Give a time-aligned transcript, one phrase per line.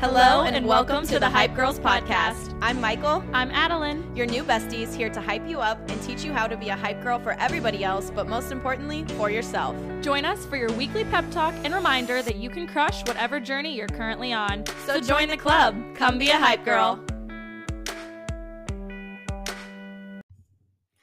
[0.00, 2.56] Hello and welcome to the Hype Girls podcast.
[2.62, 4.16] I'm Mychal, I'm Adeline.
[4.16, 6.74] your new besties, here to hype you up and teach you how to be a
[6.74, 9.76] hype girl for everybody else, but most importantly, for yourself.
[10.00, 13.76] Join us for your weekly pep talk and reminder that you can crush whatever journey
[13.76, 14.64] you're currently on.
[14.86, 15.76] So, join the club.
[15.96, 16.98] Come be a hype girl.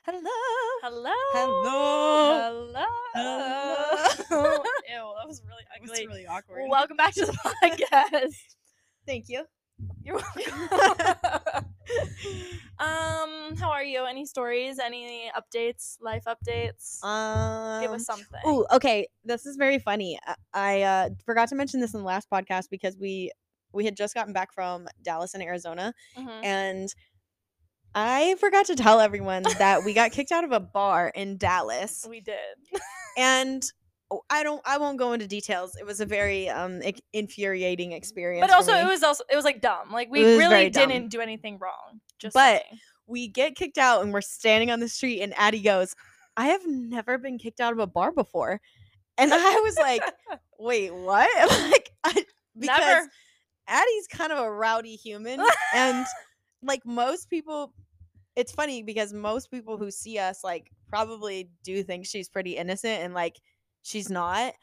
[0.05, 0.32] Hello.
[0.82, 1.14] Hello.
[1.34, 2.86] Hello.
[3.14, 3.43] Hello.
[4.89, 6.68] Ew, that was really That was really awkward.
[6.68, 8.56] Welcome back to the podcast.
[9.07, 9.45] Thank you.
[10.03, 10.67] You're welcome.
[12.79, 14.05] um, how are you?
[14.05, 14.79] Any stories?
[14.79, 15.98] Any updates?
[16.02, 17.03] Life updates?
[17.03, 18.39] Um, Give us something.
[18.45, 19.07] Oh, okay.
[19.23, 20.20] This is very funny.
[20.25, 23.31] I, I uh, forgot to mention this in the last podcast because we
[23.73, 26.43] we had just gotten back from Dallas and Arizona, Mhm.
[26.43, 26.89] and
[27.93, 32.05] I forgot to tell everyone that we got kicked out of a bar in Dallas.
[32.09, 32.35] We did.
[33.17, 33.63] and
[34.11, 35.75] oh, I don't I won't go into details.
[35.75, 36.81] It was a very um
[37.13, 38.45] infuriating experience.
[38.48, 39.91] But also, it was also it was like dumb.
[39.91, 40.90] Like we It was really very dumb.
[40.90, 41.99] didn't do anything wrong.
[42.20, 42.79] Just But- saying.
[43.07, 45.95] we get kicked out and we're standing on the street and Addy goes,
[46.35, 48.59] "I have never been kicked out of a bar before."
[49.17, 50.01] And I was like,
[50.60, 51.29] "Wait, what?"
[51.71, 52.26] like I,
[52.57, 53.10] because Never.
[53.67, 55.39] Addy's kind of a rowdy human
[55.76, 56.05] and
[56.63, 57.73] like most people
[58.35, 63.01] it's funny because most people who see us like probably do think she's pretty innocent
[63.04, 63.35] and like
[63.88, 64.53] she's not.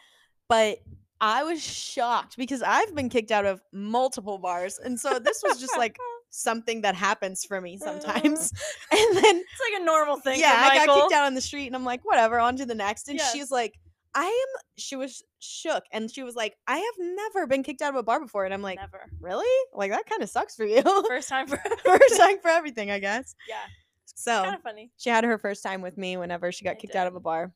[0.48, 0.78] But
[1.20, 4.78] I was shocked because I've been kicked out of multiple bars.
[4.78, 5.96] And so this was just like
[6.30, 8.00] something that happens for me uh-huh.
[8.00, 8.52] sometimes.
[8.92, 10.38] and then it's like a normal thing.
[10.38, 12.74] yeah, I got kicked out on the street and I'm like, whatever, on to the
[12.74, 13.08] next.
[13.08, 13.32] And Yes.
[13.32, 13.74] she's like,
[14.16, 17.90] I am she was shook and she was like, I have never been kicked out
[17.90, 18.44] of a bar before.
[18.44, 19.06] And I'm like, Never.
[19.20, 19.66] really?
[19.72, 20.82] Like that kind of sucks for you.
[21.08, 23.34] First time for first time for everything, I guess.
[23.48, 23.56] Yeah.
[24.14, 24.90] So Kind of funny.
[24.98, 27.20] she had her first time with me whenever she got I kicked out of a
[27.20, 27.52] bar.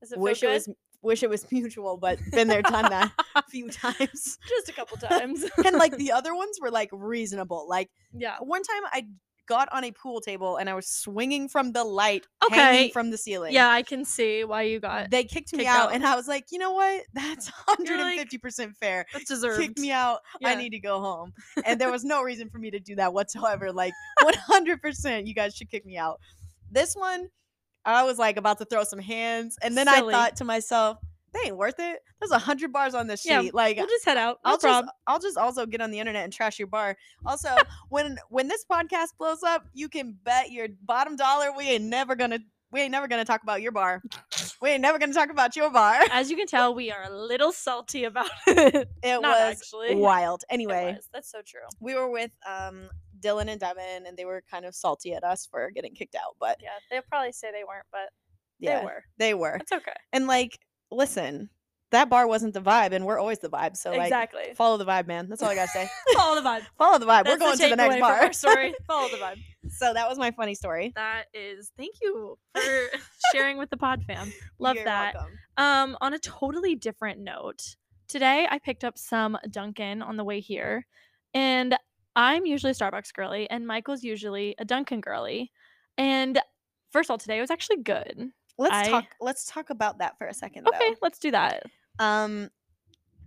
[0.00, 0.68] Does it Wish it was
[1.02, 4.38] wish it was mutual, but been there, done that a few times.
[4.48, 5.44] just a couple times.
[5.64, 7.66] And like the other ones were like reasonable.
[7.68, 8.36] Like yeah.
[8.40, 9.06] one time I
[9.48, 13.10] got on a pool table and I was swinging from the light Okay, hanging from
[13.10, 13.52] the ceiling.
[13.52, 15.94] Yeah, I can see why you got They kicked me out, out.
[15.94, 17.02] and I was like, you know what?
[17.12, 19.04] That's You're like, 150% fair.
[19.12, 19.60] that's deserved.
[19.60, 20.20] Kick me out.
[20.44, 21.32] I need to go home.
[21.66, 23.72] And there was no reason for me to do that whatsoever.
[23.72, 23.92] Like
[24.22, 26.20] 100%, you guys should kick me out.
[26.70, 27.28] This one,
[27.84, 30.14] I was like about to throw some hands, and then Silly.
[30.14, 30.98] I thought to myself,
[31.32, 32.00] they ain't worth it.
[32.20, 33.30] There's a hundred bars on this sheet.
[33.30, 34.38] Yeah, like We'll just head out.
[34.44, 34.88] No I'll just.
[35.06, 36.96] I'll just also get on the internet and trash your bar.
[37.24, 37.48] Also,
[37.88, 42.14] when when this podcast blows up, you can bet your bottom dollar we ain't never
[42.14, 42.38] gonna
[42.70, 44.02] we ain't never gonna talk about your bar.
[44.60, 46.00] We ain't never gonna talk about your bar.
[46.10, 48.88] As you can tell, we are a little salty about it.
[49.02, 49.94] It Not was actually.
[49.94, 50.44] wild.
[50.48, 51.08] Anyway, was.
[51.12, 51.60] That's so true.
[51.80, 52.88] we were with um
[53.22, 56.36] Dylan and Devin, and they were kind of salty at us for getting kicked out.
[56.40, 58.10] But Yeah, they'll probably say they weren't, but
[58.58, 59.04] yeah, they were.
[59.18, 59.56] They were.
[59.60, 59.92] It's okay.
[60.12, 60.58] And like,
[60.90, 61.50] listen,
[61.92, 63.76] that bar wasn't the vibe, and we're always the vibe.
[63.76, 64.54] So like, exactly.
[64.56, 65.28] follow the vibe, man.
[65.28, 65.88] That's all I gotta say.
[66.14, 66.62] Follow the vibe.
[66.78, 67.24] follow the vibe.
[67.24, 68.32] That's we're going to the next bar.
[68.32, 68.74] Story.
[68.86, 69.36] Follow the vibe.
[69.68, 70.92] so that was my funny story.
[70.96, 71.70] That is.
[71.76, 72.98] Thank you for
[73.32, 74.32] sharing with the pod fam.
[74.58, 75.14] Love You're that.
[75.14, 75.32] welcome.
[75.58, 77.76] Um, on a totally different note,
[78.08, 80.86] today I picked up some Dunkin' on the way here,
[81.34, 81.76] and
[82.16, 85.50] I'm usually a Starbucks girly, and Mychal's usually a Dunkin' girly.
[85.98, 86.38] And
[86.90, 88.30] first of all, today was actually good.
[88.58, 89.04] Let's I- talk.
[89.20, 90.68] Let's talk about that for a second.
[90.68, 91.62] Okay, let's do that.
[91.98, 92.50] Um,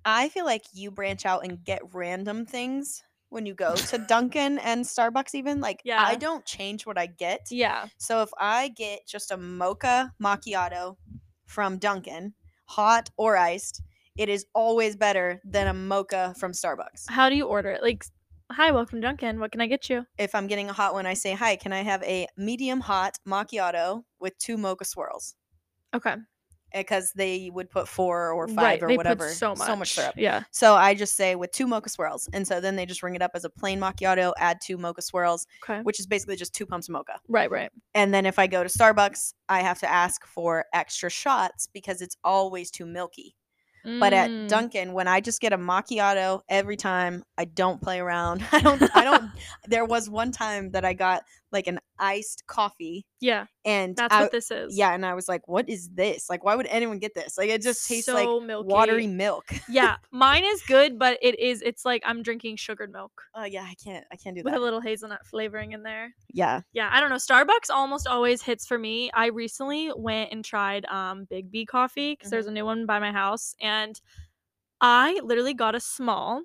[0.05, 4.59] I feel like you branch out and get random things when you go to Dunkin'
[4.59, 5.33] and Starbucks.
[5.33, 6.03] Even like Yeah.
[6.03, 7.47] I don't change what I get.
[7.49, 10.97] Yeah, So if I get just a mocha macchiato
[11.47, 12.33] from Dunkin',
[12.65, 13.81] hot or iced,
[14.15, 17.09] it is always better than a mocha from Starbucks.
[17.09, 17.81] how do you order it?
[17.81, 18.05] Like,
[18.51, 19.39] hi, welcome to Dunkin'.
[19.39, 20.05] What can I get you?
[20.17, 23.17] If I'm getting a hot one, I say, "Hi, can I have a medium hot
[23.27, 25.35] macchiato with two mocha swirls?"
[25.93, 26.13] Okay,
[26.73, 28.83] eh, Because they would put four or five right.
[28.83, 29.27] or they whatever.
[29.27, 29.93] put so much.
[29.93, 30.13] syrup.
[30.17, 30.43] Yeah.
[30.51, 33.21] So I just say with two mocha swirls, and so then they just ring it
[33.21, 34.33] up as a plain macchiato.
[34.37, 35.81] Add two mocha swirls, Okay.
[35.81, 37.19] which is basically just two pumps of mocha.
[37.27, 37.49] Right.
[37.49, 37.71] Right.
[37.93, 42.01] And then if I go to Starbucks, I have to ask for extra shots because
[42.01, 43.35] it's always too milky.
[43.85, 44.47] But at mm.
[44.47, 48.43] Dunkin', when I just get a macchiato every time, I don't play around.
[48.51, 48.81] I don't.
[48.95, 49.31] I don't.
[49.67, 51.23] there was one time that I got
[51.55, 53.05] like an iced coffee.
[53.21, 53.45] Yeah.
[53.63, 54.77] And that's I, what this is.
[54.77, 54.93] Yeah.
[54.93, 56.29] And I was like, what is this?
[56.29, 57.37] Like, why would anyone get this?
[57.37, 58.67] Like, it just tastes so like milky.
[58.67, 59.45] watery milk.
[59.69, 59.95] yeah.
[60.11, 63.23] Mine is good, but it is, it's like I'm drinking sugared milk.
[63.33, 63.63] Oh, uh, yeah.
[63.63, 64.51] I can't, I can't do that.
[64.51, 66.13] With a little hazelnut flavoring in there.
[66.29, 66.61] Yeah.
[66.73, 66.89] Yeah.
[66.91, 67.15] I don't know.
[67.15, 69.09] Starbucks almost always hits for me.
[69.13, 72.35] I recently went and tried um Big B coffee because mm-hmm.
[72.35, 73.55] there's a new one by my house.
[73.61, 73.99] And
[74.81, 76.43] I literally got a small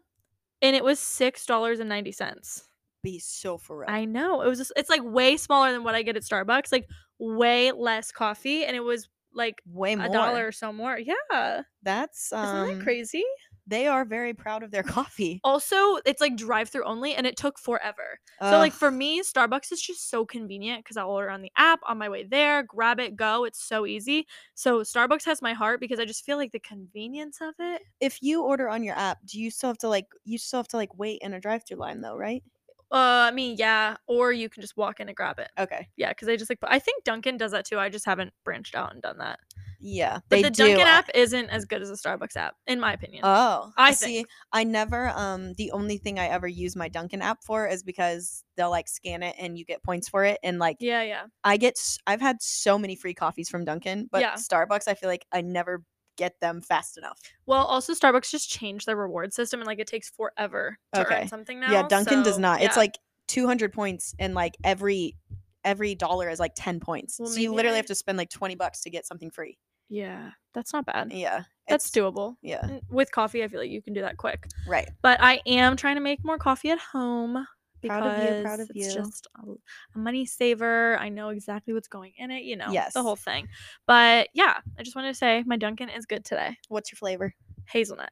[0.63, 2.63] and it was $6.90.
[3.03, 3.91] Be so for real.
[3.91, 4.59] I know it was.
[4.59, 6.73] Just, it's like way smaller than what I get at Starbucks.
[6.73, 6.89] Like
[7.19, 10.07] way less coffee, and it was like Way more.
[10.07, 10.99] a dollar or so more.
[10.99, 12.67] Yeah, That's um.
[12.69, 13.25] isn't that crazy?
[13.67, 15.41] They are very proud of their coffee.
[15.45, 18.19] Also, it's like drive through only and it took forever.
[18.41, 21.79] So like for me, Starbucks is just so convenient because I'll order on the app
[21.87, 23.45] on my way there, grab it, go.
[23.45, 24.27] It's so easy.
[24.55, 27.83] So Starbucks has my heart because I just feel like the convenience of it.
[28.01, 30.69] if you order on your app, do you still have to like you still have
[30.69, 32.43] to like wait in a drive-through line though, right?
[32.93, 35.51] Uh, I mean, yeah, or you can just walk in and grab it.
[35.59, 35.89] Okay.
[35.97, 37.79] Yeah, because I just like I think Dunkin' does that too.
[37.79, 39.39] I just haven't branched out and done that.
[39.83, 40.65] Yeah, But they the do.
[40.67, 43.23] Dunkin' app isn't as good as the Starbucks app, in my opinion.
[43.25, 44.17] Oh, I see.
[44.17, 44.29] think.
[44.53, 45.09] I never.
[45.11, 48.89] Um, the only thing I ever use my Dunkin' app for is because they'll like
[48.89, 51.23] scan it and you get points for it, and like yeah, yeah.
[51.45, 51.79] I get.
[52.07, 54.35] I've had so many free coffees from Dunkin', but Yeah.
[54.35, 55.83] Starbucks, I feel like I never
[56.21, 57.19] get them fast enough.
[57.47, 61.23] Well, also Starbucks just changed their reward system and like it takes forever to Okay.
[61.23, 61.73] earn something now.
[61.73, 62.61] yeah, Dunkin' does so, not.
[62.63, 65.17] It's like 200 points, and like every
[65.65, 67.19] every dollar is like 10 points.
[67.19, 69.57] Well, so you literally I- have to spend like 20 bucks to get something free.
[69.89, 71.13] yeah, that's not bad.
[71.13, 72.37] Yeah, That's doable.
[72.43, 74.47] Yeah, With coffee, I feel like you can do that quick.
[74.69, 74.89] right.
[75.03, 77.47] But I am trying to make more coffee at home
[77.81, 79.03] because Proud of you, proud of it's you.
[79.03, 79.51] just a,
[79.95, 80.97] a money saver.
[80.99, 82.95] I know exactly what's going in it, you know, Yes.
[82.95, 83.49] the whole thing.
[83.87, 86.57] But yeah, I just wanted to say my Dunkin' is good today.
[86.69, 87.35] What's your flavor?
[87.69, 88.11] Hazelnut.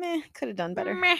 [0.00, 0.94] Meh, could have done better.
[0.94, 1.16] Meh.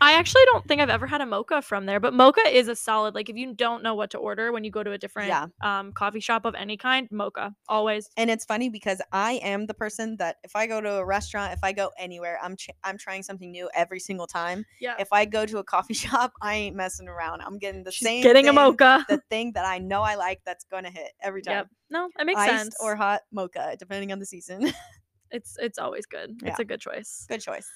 [0.00, 2.74] I actually don't think I've ever had a mocha from there, but mocha is a
[2.74, 3.14] solid.
[3.14, 5.46] Like if you don't know what to order when you go to a different Yeah.
[5.62, 8.10] um, coffee shop of any kind, mocha always.
[8.16, 11.52] And it's funny because I am the person that if I go to a restaurant,
[11.52, 14.64] if I go anywhere, I'm ch- I'm trying something new every single time.
[14.80, 17.42] Yeah, If I go to a coffee shop, I ain't messing around.
[17.42, 19.06] I'm getting the She's same getting a mocha.
[19.08, 21.56] the thing that I know I like that's gonna hit every time.
[21.56, 21.68] Yep.
[21.90, 22.76] No, it makes Iced sense.
[22.82, 24.72] or hot mocha, depending on the season.
[25.30, 26.40] it's it's always good.
[26.42, 27.26] It's a good choice.
[27.28, 27.68] Good choice.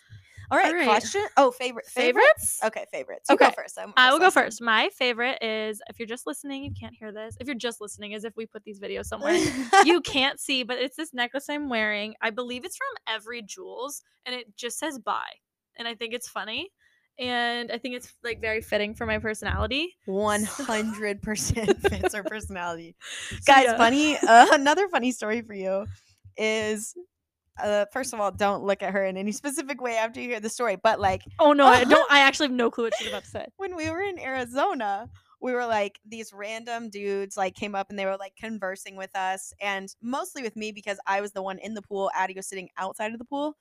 [0.53, 0.85] All right, right.
[0.85, 1.25] question.
[1.39, 2.61] Oh, favorite Favorites?
[2.63, 3.31] Okay, favorites.
[3.31, 3.79] You go Okay, first.
[3.79, 4.45] I'm I will go time.
[4.45, 4.61] first.
[4.61, 7.37] My favorite is if you're just listening, you can't hear this.
[7.41, 9.39] If you're just listening, as if we put these videos somewhere.
[9.85, 12.15] you can't see, but it's this necklace I'm wearing.
[12.21, 15.33] I believe it's from Every Jewels, and it just says "bye,"
[15.77, 16.71] and I think it's funny,
[17.19, 19.97] and I think it's like very fitting for my personality.
[20.05, 22.95] One hundred percent fits her personality.
[23.31, 23.77] So, Guys, yeah.
[23.79, 24.17] funny.
[24.19, 25.87] Uh, another funny story for you
[26.37, 26.95] is,
[27.63, 30.41] uh, first of all, don't look at her in any specific way after you hear
[30.41, 30.77] the story.
[30.77, 32.07] But like Oh no, I don't.
[32.11, 33.47] I actually have no clue what she's about to say.
[33.57, 35.09] when we were in Arizona,
[35.41, 39.15] we were like these random dudes like came up and they were like conversing with
[39.17, 42.11] us, and mostly with me because I was the one in the pool.
[42.15, 43.57] Addy was sitting outside of the pool,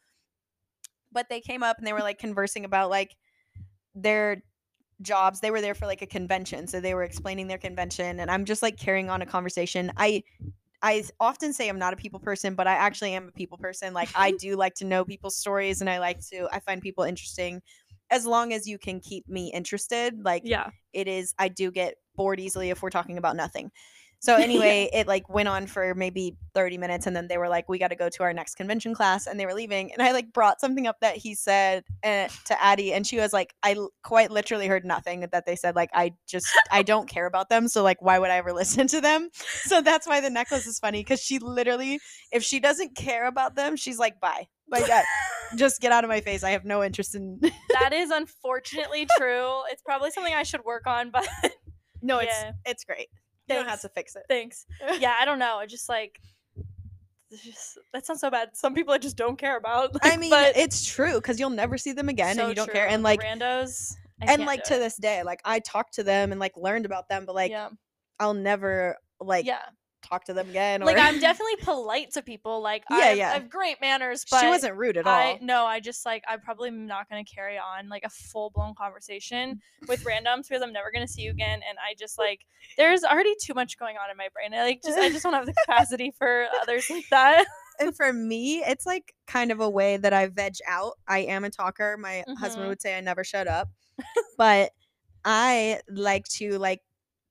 [1.11, 3.15] but they came up and they were like conversing about like
[3.95, 4.41] their
[5.01, 8.29] jobs they were there for like a convention so they were explaining their convention and
[8.29, 10.21] i'm just like carrying on a conversation i
[10.81, 13.93] i often say i'm not a people person but i actually am a people person
[13.93, 17.03] like i do like to know people's stories and i like to i find people
[17.03, 17.61] interesting.
[18.09, 21.95] As long as you can keep me interested like Yeah, it is i do get
[22.15, 23.71] bored easily if we're talking about nothing
[24.21, 27.67] so anyway it like went on for maybe 30 minutes and then they were like
[27.67, 30.11] we got to go to our next convention class and they were leaving and i
[30.11, 33.73] like brought something up that he said uh, to addy and she was like i
[33.73, 37.49] l- quite literally heard nothing that they said like i just i don't care about
[37.49, 39.29] them so like why would i ever listen to them
[39.63, 41.99] so that's why the necklace is funny because she literally
[42.31, 45.03] if she doesn't care about them she's like bye like that
[45.57, 47.39] just get out of my face i have no interest in
[47.73, 49.49] that is unfortunately true.
[49.69, 51.27] It's probably something I should work on, but
[52.01, 52.51] no it's Yeah.
[52.65, 53.07] it's great
[53.47, 54.65] you don't have to fix it thanks.
[54.99, 55.57] Yeah, I don't know.
[55.57, 56.19] I just like.
[57.31, 58.49] Just, that sounds so bad.
[58.53, 59.95] Some people I just don't care about.
[60.03, 62.71] I mean, but it's true because you'll never see them again, so and you don't
[62.71, 62.87] care.
[62.87, 63.95] And like, randos.
[64.21, 64.79] I and like to it.
[64.79, 67.69] this day, like I talked to them and like learned about them, but like yeah,
[68.19, 69.61] I'll never like yeah.
[70.01, 70.81] Talk to them again.
[70.81, 72.61] Or Like I'm definitely polite to people.
[72.61, 73.29] Like Yeah, I, have, yeah.
[73.29, 75.13] I have great manners, but she wasn't rude at all.
[75.13, 78.73] I no, I just like I'm probably not gonna carry on like a full blown
[78.75, 82.41] conversation with randoms because I'm never gonna see you again, and I just like
[82.77, 84.53] there's already too much going on in my brain.
[84.53, 87.45] I like just I just don't have the capacity for others like that.
[87.79, 90.93] and for me, it's like kind of a way that I veg out.
[91.07, 91.97] I am a talker.
[91.97, 92.69] My husband Mhm.
[92.69, 93.69] would say I never shut up,
[94.37, 94.71] but
[95.23, 96.81] I like to like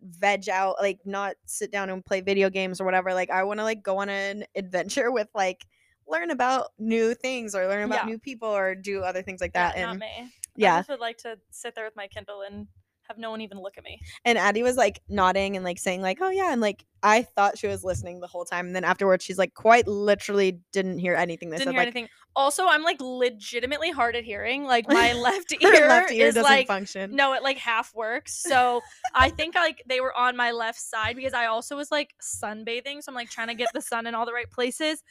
[0.02, 3.14] veg out, like not sit down and play video games or whatever.
[3.14, 5.66] Like I want to like go on an adventure with like
[6.09, 8.07] learn about new things or learn about Yeah.
[8.07, 9.76] new people or do other things like Yeah, that.
[9.76, 10.33] not and me.
[10.57, 12.66] Yeah, just would like to sit there with my Kindle and
[13.11, 14.00] have no one even look at me.
[14.25, 17.59] and Addy was like nodding and like saying like, "Oh yeah," and like I thought
[17.59, 21.14] she was listening the whole time, and then afterwards she's like quite literally didn't hear
[21.14, 21.73] anything they Didn't said.
[21.73, 22.09] hear like anything.
[22.37, 24.64] Also, I'm like legitimately hard at hearing.
[24.64, 27.17] Like my left ear, left ear is doesn't like function.
[27.17, 28.40] no, it like half works.
[28.40, 28.81] So
[29.14, 33.02] I think like they were on my left side because I also was like sunbathing.
[33.02, 35.02] So I'm like trying to get the sun in all the right places.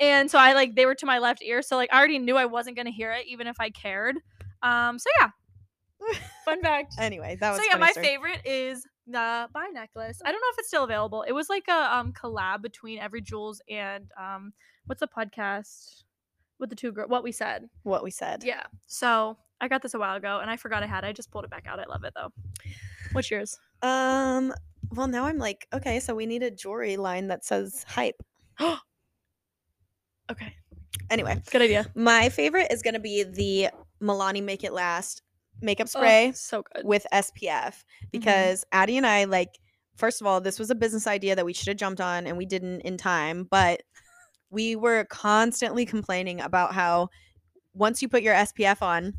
[0.00, 1.62] And so I like they were to my left ear.
[1.62, 4.16] So like I already knew I wasn't gonna hear it even if I cared.
[4.62, 5.30] Um so yeah.
[6.44, 6.94] Fun fact.
[6.98, 8.06] Anyway, that was So yeah, my story.
[8.06, 10.20] favorite is the bye necklace.
[10.24, 11.22] I don't know if it's still available.
[11.22, 14.52] It was like a um collab between Every Jewels and um
[14.86, 16.04] what's the podcast?
[16.60, 17.68] with the two girl what we said.
[17.84, 18.42] what we said.
[18.42, 18.64] Yeah.
[18.86, 21.04] So I got this a while ago and I forgot I had.
[21.04, 21.06] it.
[21.06, 21.78] I just pulled it back out.
[21.78, 22.32] I love it though.
[23.12, 23.56] What's yours?
[23.82, 24.52] Um.
[24.90, 28.20] Well, now I'm like, okay, so we need a jewelry line that says hype.
[30.30, 30.52] Okay.
[31.10, 31.86] Anyway, Good idea.
[31.94, 33.68] my favorite is gonna be the
[34.02, 35.22] Milani Make It Last
[35.60, 36.84] makeup Oh, spray so good.
[36.84, 38.06] with SPF mm-hmm.
[38.12, 39.58] because Addy and I like.
[39.96, 42.38] First of all, this was a business idea that we should have jumped on and
[42.38, 43.82] we didn't in time, but
[44.48, 47.08] we were constantly complaining about how
[47.74, 49.14] once you put your SPF on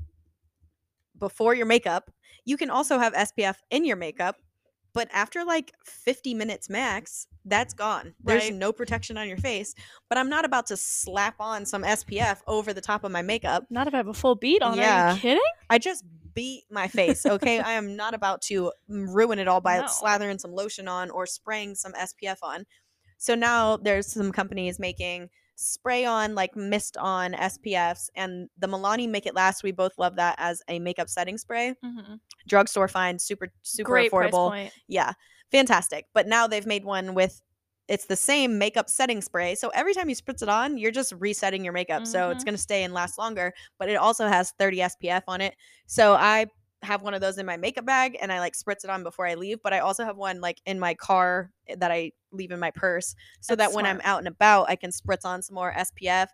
[1.17, 2.09] before your makeup,
[2.45, 4.37] you can also have SPF in your makeup,
[4.99, 8.13] but after like 50 minutes max, that's gone.
[8.21, 8.53] There's Right.
[8.53, 9.73] no protection on your face,
[10.09, 13.63] but I'm not about to slap on some SPF over the top of my makeup.
[13.69, 14.73] Not if I have a full beat on.
[14.77, 15.15] Are Yeah.
[15.15, 15.41] you kidding?
[15.69, 16.03] I just
[16.33, 17.59] beat my face, okay?
[17.59, 19.85] I am not about to ruin it all by No.
[19.85, 22.65] slathering some lotion on or spraying some SPF on.
[23.17, 25.29] So now there's some companies making
[25.59, 29.61] spray on like mist on SPFs and the Milani Make It Last.
[29.61, 31.75] We both love that as a makeup setting spray.
[31.83, 32.15] Mm-hmm.
[32.47, 34.71] Drugstore find, super super Great affordable.
[34.87, 35.13] Yeah,
[35.51, 36.05] fantastic.
[36.13, 37.41] But now they've made one with
[37.89, 39.55] it's the same makeup setting spray.
[39.55, 42.05] So every time you spritz it on, you're just resetting your makeup.
[42.05, 42.45] So it's Mhm.
[42.45, 45.55] going to stay and last longer, but it also has 30 SPF on it.
[45.87, 46.45] So I
[46.81, 49.27] have one of those in my makeup bag and I like spritz it on before
[49.27, 52.51] I leave, but I also have one like in my car eh, that I leave
[52.51, 55.41] in my purse so That's that when I'm out and about, I can spritz on
[55.41, 56.27] some more SPF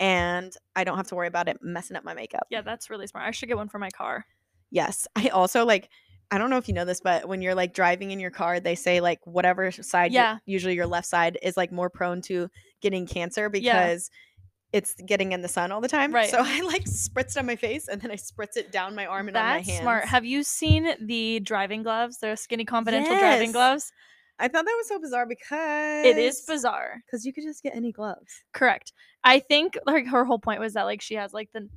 [0.00, 2.46] and I don't have to worry about it messing up my makeup.
[2.50, 3.26] Yeah, that's really smart.
[3.26, 4.26] I should get one for my car.
[4.70, 5.06] Yes.
[5.14, 5.88] I also like
[6.30, 8.58] I don't know if you know this, but when you're like driving in your car,
[8.58, 10.38] they say like whatever side, Yeah.
[10.46, 12.48] usually your left side is like more prone to
[12.80, 13.96] getting cancer Yeah.
[14.74, 16.12] It's getting in the sun all the time.
[16.12, 16.28] Right.
[16.28, 19.28] So I like spritzed on my face and then I spritz it down my arm
[19.28, 19.80] and on my That's hands.
[19.82, 20.04] smart.
[20.06, 22.18] Have you seen the driving gloves?
[22.20, 23.52] They're skinny confidential driving Yes.
[23.52, 23.92] gloves.
[24.40, 26.96] I thought that was so bizarre because It is bizarre.
[27.06, 28.42] because you could just get any gloves.
[28.52, 28.92] Correct.
[29.22, 31.68] I think like her whole point was that like she has like the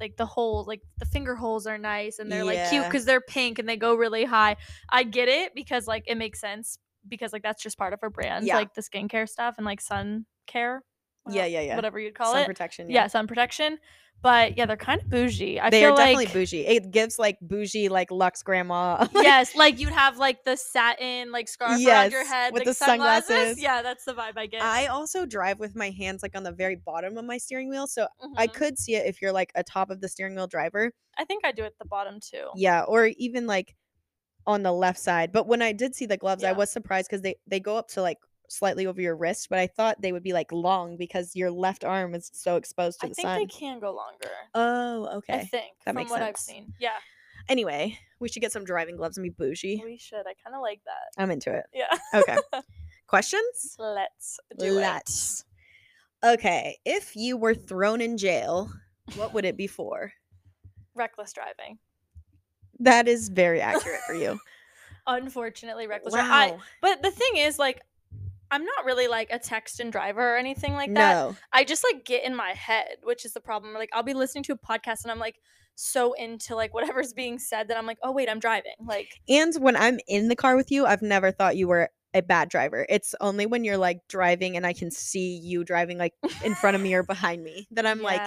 [0.00, 3.20] like the holes, like the finger holes are nice and they're like cute because they're
[3.20, 4.56] pink and they go really high.
[4.88, 8.10] I get it because like it makes sense because like that's just part of her
[8.10, 8.56] brand, Yeah.
[8.56, 10.82] like the skincare stuff and like sun care.
[11.28, 11.76] Yeah, yeah, yeah.
[11.76, 12.34] Whatever you'd call it.
[12.34, 12.46] Sun it.
[12.46, 12.90] protection.
[12.90, 13.06] yeah.
[13.06, 13.78] sun protection.
[14.22, 15.60] But yeah, they're kind of bougie.
[15.60, 16.66] I they feel are definitely like bougie.
[16.66, 19.06] It gives like bougie, like Lux grandma.
[19.14, 22.74] yes, like you'd have like the satin like scarf around your head with like the
[22.74, 23.60] sunglasses.
[23.60, 24.62] Yeah, that's the vibe I get.
[24.62, 27.86] I also drive with my hands like on the very bottom of my steering wheel.
[27.86, 28.54] So I Mhm.
[28.54, 30.92] could see it if you're like a top of the steering wheel driver.
[31.18, 32.48] I think I do it at the bottom too.
[32.56, 33.76] Yeah, or even like
[34.46, 35.30] on the left side.
[35.30, 37.88] But when I did see the gloves, I was surprised because they they go up
[37.88, 38.18] to like
[38.48, 41.84] slightly over your wrist, but I thought they would be like long because your left
[41.84, 43.26] arm is so exposed to I the sun.
[43.26, 44.30] I think they can go longer.
[44.54, 45.34] oh, okay.
[45.34, 46.46] I think that from makes what I've sense.
[46.46, 46.72] seen.
[46.80, 46.90] Yeah,
[47.48, 49.80] Anyway, we should get some driving gloves and be bougie.
[49.84, 50.20] we should.
[50.26, 51.22] I kind of like that.
[51.22, 51.64] I'm into it.
[51.72, 51.96] Yeah.
[52.14, 52.36] Okay.
[53.06, 53.76] Questions?
[53.78, 55.44] Let's do Let's.
[56.24, 58.68] Okay, if you were thrown in jail,
[59.14, 60.12] what would it be for?
[60.94, 61.78] Reckless driving.
[62.80, 64.40] That is very accurate for you.
[65.06, 66.14] Unfortunately, reckless.
[66.14, 67.80] dri- I, but the thing is, like,
[68.50, 71.14] I'm not really like a text and driver or anything like that.
[71.14, 71.36] no.
[71.52, 73.74] I just like get in my head, which is the problem.
[73.74, 75.36] Like, I'll be listening to a podcast and I'm like
[75.74, 78.72] so into like whatever's being said that I'm like, oh wait, I'm driving.
[78.84, 82.22] Like, And when I'm in the car with you, I've never thought you were a
[82.22, 82.86] bad driver.
[82.88, 86.74] It's only when you're like driving and I can see you driving like in front
[86.76, 88.22] of me or behind me that I'm like,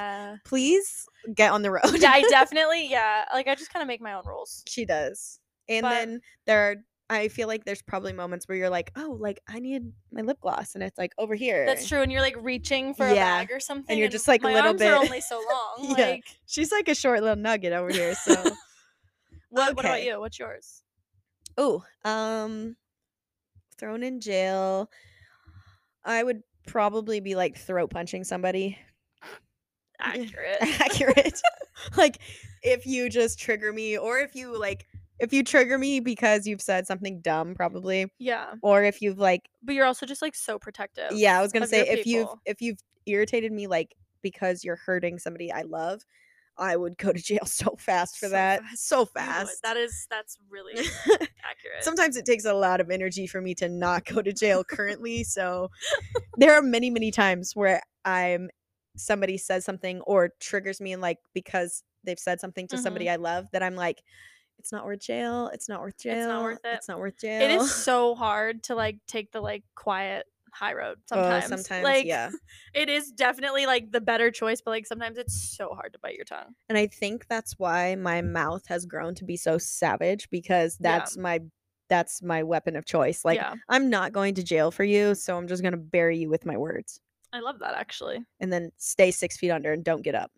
[0.45, 1.97] please get on the road.
[1.97, 3.25] yeah, I definitely, yeah.
[3.33, 4.63] Like, I just kind of make my own rules.
[4.67, 5.39] she does.
[5.67, 6.75] And But- then there are
[7.11, 10.39] I feel like there's probably moments where you're like, oh, like I need my lip
[10.41, 11.65] gloss, and it's like over here.
[11.65, 12.01] That's true.
[12.01, 14.67] And you're like reaching for a bag or something, and you're just, like, a little
[14.67, 15.35] arms bit- Are only so
[15.79, 15.95] long.
[15.97, 16.05] Yeah.
[16.05, 18.13] Like, She's like a short little nugget over here.
[18.15, 18.33] So,
[19.49, 20.19] what, what about you?
[20.19, 20.83] What's yours?
[21.57, 22.75] oh, um,
[23.77, 24.89] thrown in jail.
[26.05, 28.77] I would probably be like throat punching somebody.
[29.99, 30.57] Accurate.
[30.61, 31.41] accurate.
[31.97, 32.19] like
[32.63, 34.85] if you just trigger me or if you like
[35.19, 39.49] if you trigger me because you've said something dumb probably yeah, or if you've like
[39.63, 41.11] but you're also just like so protective.
[41.11, 42.41] yeah, I was going to say if you've people.
[42.45, 46.01] if you've irritated me like because you're hurting somebody I love,
[46.57, 48.61] I would go to jail so fast for So that.
[48.61, 48.87] fast.
[48.87, 49.63] So fast.
[49.63, 50.73] That is that's really
[51.07, 51.81] accurate.
[51.81, 55.23] Sometimes it takes a lot of energy for me to not go to jail currently.
[55.23, 55.69] So
[56.37, 58.49] there are many, many times where I'm
[58.95, 63.13] somebody says something or triggers me and like because they've said something to somebody mm-hmm.
[63.13, 64.01] I love that I'm like,
[64.59, 65.49] it's not worth jail.
[65.53, 66.17] It's not worth jail.
[66.17, 66.73] It's not worth it.
[66.75, 67.41] It's not worth jail.
[67.41, 71.47] it is so hard to like take the like quiet high road Oh, sometimes.
[71.47, 72.29] sometimes, like yeah.
[72.73, 76.15] it is definitely like the better choice, but like sometimes it's so hard to bite
[76.15, 76.53] your tongue.
[76.67, 80.97] And I think that's why my mouth has grown to be so savage because Yeah.
[80.99, 81.41] that's my
[81.87, 83.23] that's my weapon of choice.
[83.25, 83.55] Like yeah.
[83.69, 86.57] I'm not going to jail for you, so I'm just gonna bury you with my
[86.57, 86.99] words.
[87.31, 88.19] I love that actually.
[88.39, 90.31] and then stay six feet under and don't get up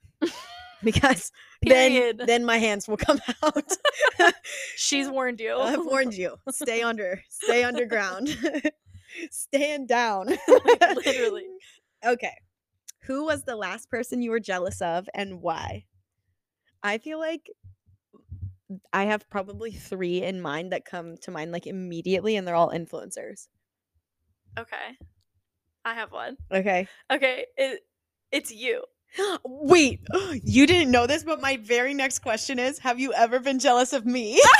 [0.83, 3.71] because then then my hands will come out.
[4.75, 5.55] She's warned you.
[5.57, 6.37] I've warned you.
[6.49, 7.21] Stay under.
[7.29, 8.35] Stay underground.
[9.29, 10.37] Stand down.
[10.47, 11.45] Literally.
[12.05, 12.35] Okay.
[13.05, 15.85] Who was the last person you were jealous of and why?
[16.83, 17.49] I feel like
[18.93, 22.71] I have probably three in mind that come to mind like immediately, and they're all
[22.71, 23.47] influencers.
[24.57, 24.97] Okay.
[25.83, 26.37] I have one.
[26.51, 26.87] Okay.
[27.11, 27.81] Okay, it,
[28.31, 28.83] it's you.
[29.43, 30.01] Wait,
[30.43, 33.93] you didn't know this, but my very next question is Have you ever been jealous
[33.93, 34.41] of me?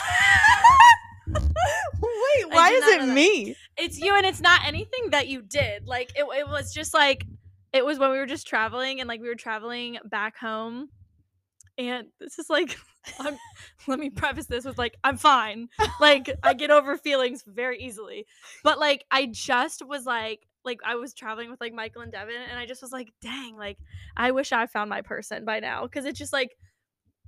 [2.02, 3.56] Wait, why is it me?
[3.78, 5.88] It's you, and it's not anything that you did.
[5.88, 7.26] Like it, it was just like
[7.74, 10.90] it was when we were just traveling, and like we were traveling back home.
[11.78, 12.78] And this is like,
[13.20, 13.38] I'm,
[13.88, 15.70] let me preface this with like, I'm fine.
[16.00, 18.26] Like I get over feelings very easily,
[18.64, 22.36] but like I just was like, like I was traveling with like Mychal and Devin,
[22.50, 23.78] and I just was like, dang, like
[24.18, 26.56] I wish I found my person by now, because it's just like,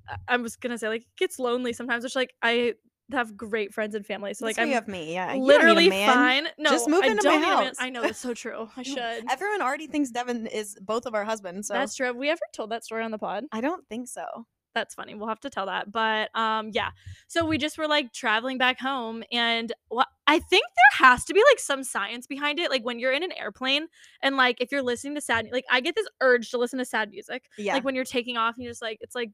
[0.10, 2.74] I- I was gonna say like it gets lonely sometimes, which like I
[3.12, 5.14] have great friends and family, so like I'm have me.
[5.14, 6.48] Yeah, you don't need a literally fine.
[6.58, 7.76] No, Just move into my house.
[7.80, 8.70] I know that's so true.
[8.78, 9.26] I should.
[9.30, 12.08] Everyone already thinks Devin is both of our husbands, so That's true.
[12.08, 13.44] Have we ever told that story on the pod?
[13.52, 14.48] I don't think so.
[14.74, 15.14] That's funny.
[15.16, 15.92] We'll have to tell that.
[15.92, 16.90] But um, yeah.
[17.28, 21.34] So we just were like traveling back home, and wha- I think there has to
[21.34, 22.70] be like some science behind it.
[22.72, 23.88] Like when you're in an airplane,
[24.22, 26.86] and like if you're listening to sad, like I get this urge to listen to
[26.86, 27.46] sad music.
[27.58, 29.32] Yeah, Like when you're taking off, and you're just like it's like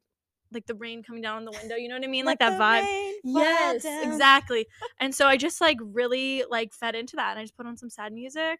[0.51, 1.75] like the rain coming down on the window.
[1.75, 2.25] You know what I mean?
[2.25, 3.13] Like, Let that vibe.
[3.24, 4.03] Yes, down.
[4.12, 4.65] exactly.
[5.00, 7.77] And so I just like really like fed into that and I just put on
[7.77, 8.60] some sad music,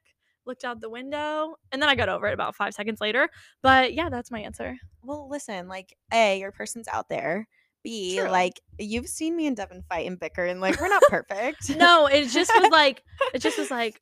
[0.50, 3.30] looked out the window, and then I got over it about 5 seconds later.
[3.62, 4.76] But yeah, that's my answer.
[5.04, 7.48] Well, listen, like A, your person's out there.
[7.82, 8.28] B, True.
[8.28, 11.70] like you've seen me and Devin fight and bicker, and like we're not perfect.
[11.78, 13.02] No, it just was like
[13.34, 14.02] it just was like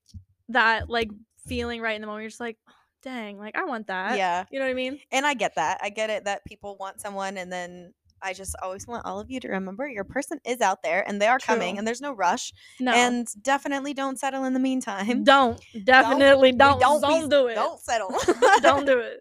[0.49, 1.11] that like
[1.47, 2.23] feeling right in the moment.
[2.23, 2.73] You're just like, "Oh,
[3.03, 4.17] dang, like I want that.
[4.17, 4.99] yeah, You know what I mean?
[5.11, 5.77] and I get that.
[5.83, 9.29] I get it that people want someone, and then I just always want all of
[9.29, 12.13] you to remember your person is out there, and they are coming, and there's no
[12.13, 12.91] rush, No.
[12.93, 15.23] and definitely don't settle in the meantime.
[15.23, 17.55] don't definitely We don't don't, be- do it.
[17.55, 18.09] Don't settle.
[18.61, 19.19] don't do it.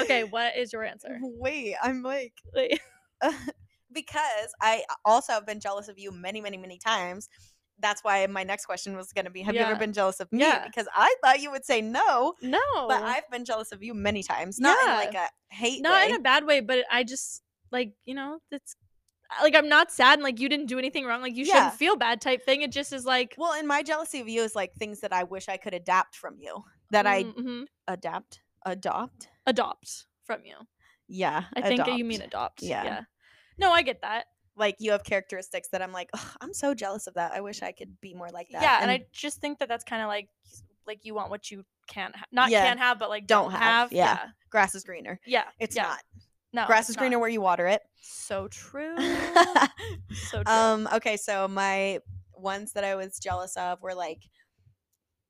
[0.00, 1.18] Okay, what is your answer?
[1.22, 2.80] Wait, I'm like Wait.
[3.92, 7.28] because I also have been jealous of you many, many, many times.
[7.80, 10.30] That's why my next question was going to be Have you ever been jealous of
[10.32, 10.40] me?
[10.40, 10.66] Yeah.
[10.66, 12.58] Because I thought you would say no, No.
[12.88, 14.58] but I've been jealous of you many times.
[14.58, 16.10] Not in like a hate not way.
[16.10, 18.76] in a bad way, but I just like you know that's
[19.42, 21.20] like I'm not sad and like you didn't do anything wrong.
[21.20, 21.54] Like you Yeah.
[21.54, 22.62] shouldn't feel bad type thing.
[22.62, 25.24] It just is like well, and my jealousy of you is like things that I
[25.24, 26.64] wish I could adapt from you.
[26.90, 29.28] That I mhm, adapt, adopt.
[29.46, 30.54] adopt from you.
[31.08, 32.62] Yeah, I think you mean adopt.
[32.62, 32.84] Yeah.
[32.84, 33.00] Yeah.
[33.58, 34.26] No, I get that.
[34.56, 37.30] like you have characteristics that I'm like, "Ugh, I'm so jealous of that.
[37.32, 38.60] I wish I could be more like that.
[38.62, 40.28] Yeah, and, I just think that that's kind of like
[40.86, 42.64] like you want what you can't ha- not Yeah.
[42.66, 43.92] can't have, but like Don't don't, have, have.
[43.92, 44.18] yeah.
[44.24, 44.28] Yeah.
[44.50, 45.20] grass is greener.
[45.26, 45.44] Yeah.
[45.60, 45.82] It's yeah.
[45.82, 46.02] not.
[46.52, 46.66] No.
[46.66, 47.02] Grass is not.
[47.02, 47.82] greener where you water it.
[48.00, 48.96] So true.
[50.30, 50.52] so true.
[50.52, 51.98] Um, okay, so my
[52.34, 54.22] ones that I was jealous of were like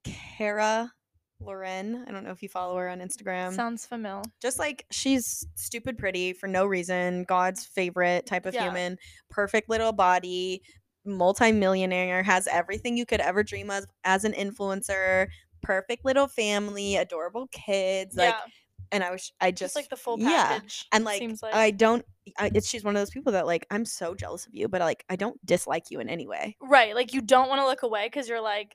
[0.04, 0.92] Cara
[1.40, 2.04] Loren.
[2.06, 3.52] I don't know if you follow her on Instagram.
[3.52, 4.22] Sounds familiar.
[4.40, 8.64] Just like she's stupid pretty for no reason, God's favorite type of Yeah.
[8.64, 8.98] human,
[9.30, 10.62] perfect little body,
[11.04, 15.28] multimillionaire, has everything you could ever dream of as an influencer,
[15.62, 18.52] perfect little family, adorable kids, like yeah.
[18.92, 20.48] And I was I Just, just like the full yeah.
[20.48, 20.86] package.
[20.92, 22.04] and like, seems like I don't
[22.38, 24.80] I, it's she's one of those people that like I'm so jealous of you, but
[24.80, 26.56] like I don't dislike you in any way.
[26.60, 26.94] right.
[26.94, 28.72] Like you don't want to look away because you're like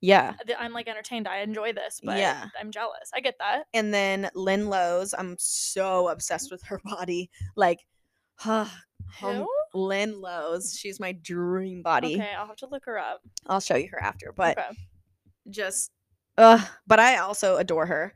[0.00, 0.34] Yeah.
[0.58, 1.26] I'm like entertained.
[1.28, 2.46] I enjoy this, but Yeah.
[2.60, 3.10] I'm jealous.
[3.14, 3.64] I get that.
[3.74, 7.30] And then Lynn Lowe's, I'm so obsessed with her body.
[7.56, 7.80] Like,
[8.36, 8.66] huh,
[9.20, 9.48] Who?
[9.74, 12.14] Lynn Lowe's, she's my dream body.
[12.16, 13.20] Okay, I'll have to look her up.
[13.46, 14.68] I'll show you her after, but okay.
[15.50, 15.90] just,
[16.38, 18.14] uh, but I also adore her.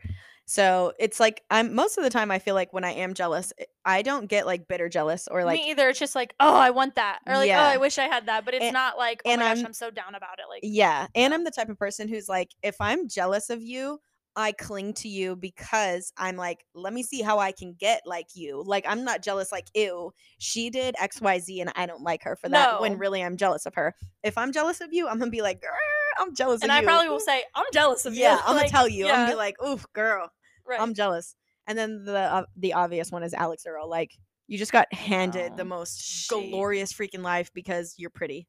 [0.48, 3.52] So it's like I'm most of the time I feel like when I am jealous,
[3.59, 3.66] I-
[3.98, 5.88] I don't get like bitter jealous or like Me either.
[5.88, 7.62] It's just like, oh, I want that, or like, Yeah.
[7.62, 8.44] oh, I wish I had that.
[8.44, 10.44] But it's And- not like, oh and my I'm- I'm so down about it.
[10.48, 11.06] Like, Yeah.
[11.14, 14.00] And I'm the type of person who's like, if I'm jealous of you,
[14.38, 18.26] I cling to you because I'm like, let me see how I can get like
[18.35, 18.62] you.
[18.66, 22.48] Like, I'm not jealous, like, ew, she did XYZ and I don't like her for
[22.50, 23.94] that when really I'm jealous of her.
[24.22, 25.70] If I'm jealous of you, I'm gonna be like, girl,
[26.18, 26.64] I'm jealous of you.
[26.64, 26.87] and I you.
[26.87, 28.37] probably will say, I'm jealous of yeah, you.
[28.37, 29.07] Yeah, I'm gonna tell you.
[29.07, 30.31] I'm gonna be like, oof, girl,
[30.66, 30.81] right.
[30.81, 31.35] I'm jealous.
[31.66, 33.88] And then the uh, the obvious one is Alix Earle.
[33.88, 34.12] Like,
[34.46, 38.46] you just got handed the most She- glorious freaking life because you're pretty.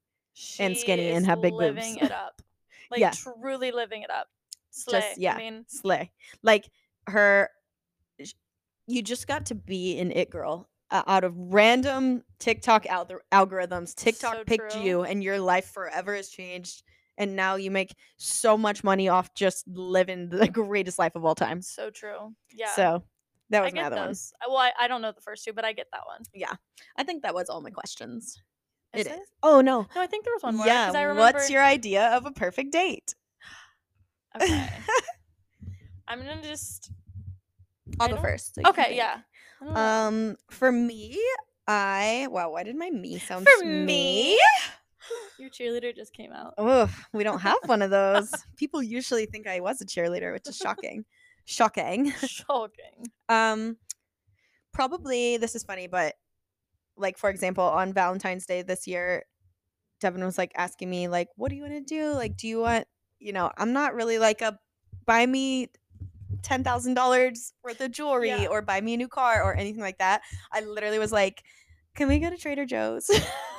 [0.60, 1.62] and skinny and have big boobs.
[1.76, 2.42] living it up.
[2.92, 3.12] Like, Yeah.
[3.12, 4.28] truly living it up.
[4.70, 5.04] Slay.
[5.18, 5.34] yeah.
[5.34, 6.12] I mean, slay.
[6.44, 6.70] Like
[7.08, 7.50] her,
[8.86, 13.94] you just got to be an it girl uh, out of random TikTok algor- algorithms.
[13.96, 14.82] TikTok So picked true.
[14.82, 16.84] you, and your life forever has changed.
[17.18, 21.36] And now you make so much money off just living the greatest life of all
[21.36, 21.62] time.
[21.62, 22.34] So true.
[22.54, 22.70] Yeah.
[22.76, 23.04] So
[23.50, 24.34] that I was my get other those.
[24.42, 26.22] I- Well, I, I don't know the first two, but I get that one.
[26.34, 26.54] Yeah.
[26.98, 28.42] I think that was all my questions.
[28.94, 29.20] Is It it?
[29.20, 29.28] is.
[29.44, 29.86] Oh no.
[29.96, 30.66] No, I think there was one more.
[30.66, 30.92] Yeah.
[30.94, 33.16] I remember, What's your idea of a perfect date?
[34.36, 34.70] Okay.
[36.08, 36.92] I'm gonna just.
[38.00, 38.56] I'll go first.
[38.56, 38.96] so Okay.
[38.96, 39.20] Yeah.
[39.62, 40.08] I.
[40.08, 41.20] Um, for me,
[41.68, 42.52] I wow.
[42.52, 44.40] Why did my me sound For me?
[45.40, 46.54] Your cheerleader just came out.
[46.58, 48.32] Oh, we don't have one of those.
[48.56, 51.06] People usually think I was a cheerleader, which is shocking.
[51.46, 52.12] shocking.
[52.28, 53.06] Shocking.
[53.30, 53.78] Um,
[54.74, 56.16] probably this is funny, but
[56.98, 59.24] like for example, on Valentine's Day this year,
[60.00, 62.12] Devin was like asking me like, "What do you want to do?
[62.14, 62.88] Like, do you want?
[63.20, 64.58] You know, I'm not really like a
[65.06, 65.70] buy me."
[66.44, 68.46] ten thousand dollars worth of jewelry Yeah.
[68.48, 70.22] or buy me a new car or anything like that.
[70.52, 71.42] I literally was like,
[71.98, 73.10] "Can we go to Trader Joe's?"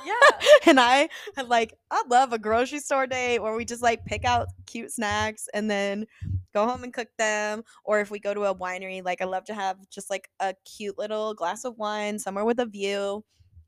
[0.05, 0.13] Yeah.
[0.65, 4.25] and I had like I love a grocery store date where we just like pick
[4.25, 6.05] out cute snacks and then
[6.53, 7.63] go home and cook them.
[7.83, 10.55] Or if we go to a winery, like I love to have just like a
[10.65, 13.23] cute little glass of wine somewhere with a view,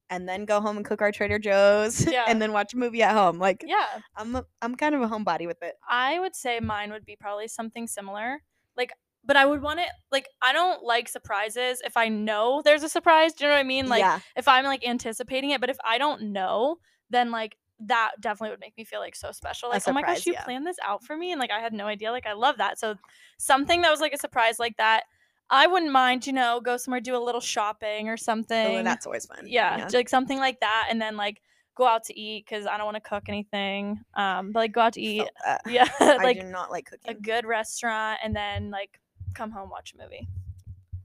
[0.09, 2.25] and then go home and cook our Trader Joe's Yeah.
[2.27, 3.39] and then watch a movie at home.
[3.39, 3.85] Like Yeah.
[4.15, 5.75] I'm a, I'm kind of a homebody with it.
[5.89, 8.41] I would say mine would be probably something similar.
[8.77, 8.91] Like,
[9.23, 12.89] but I would want it like I don't like surprises if I know there's a
[12.89, 13.33] surprise.
[13.33, 13.87] Do you know what I mean?
[13.87, 16.77] Like yeah, if I'm like anticipating it, but if I don't know,
[17.09, 17.57] then like
[17.87, 19.69] that definitely would make me feel like so special.
[19.69, 20.43] Like, oh my gosh, you yeah.
[20.43, 22.11] planned this out for me, and like I had no idea.
[22.11, 22.79] Like I love that.
[22.79, 22.95] So
[23.37, 25.03] something that was like a surprise like that,
[25.49, 26.27] I wouldn't mind.
[26.27, 28.77] You know, go somewhere, do a little shopping or something.
[28.79, 29.45] oh, that's always fun.
[29.45, 31.41] yeah, j- like something like that, and then like
[31.75, 33.99] go out to eat because I don't want to cook anything.
[34.15, 35.27] Um, but like go out to eat.
[35.67, 37.11] Yeah, I like do not like cooking.
[37.11, 38.99] a good restaurant, and then like
[39.33, 40.27] come home watch a movie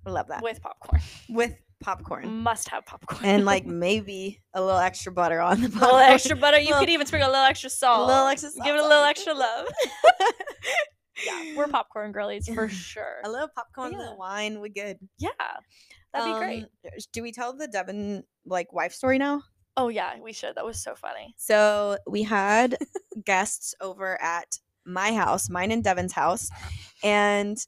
[0.07, 1.01] I love that with popcorn.
[1.29, 5.71] with popcorn Must have popcorn and like maybe a little extra butter on the a
[5.71, 5.93] popcorn.
[5.95, 6.59] little extra butter.
[6.59, 8.05] You Little- could even sprinkle a little extra salt.
[8.09, 9.67] A little extra Give it a little extra love.
[11.27, 13.21] yeah, we're popcorn girlies for sure.
[13.25, 13.99] A little popcorn, a Yeah.
[13.99, 14.99] little wine, we're good.
[15.19, 15.31] Yeah,
[16.13, 16.63] that'd be great.
[16.65, 19.43] Um, Do we tell the Devin like wife story now?
[19.77, 20.55] Oh yeah, we should.
[20.55, 21.35] That was so funny.
[21.37, 22.77] So we had
[23.25, 26.49] guests over at my house, mine and Devin's house,
[27.03, 27.59] and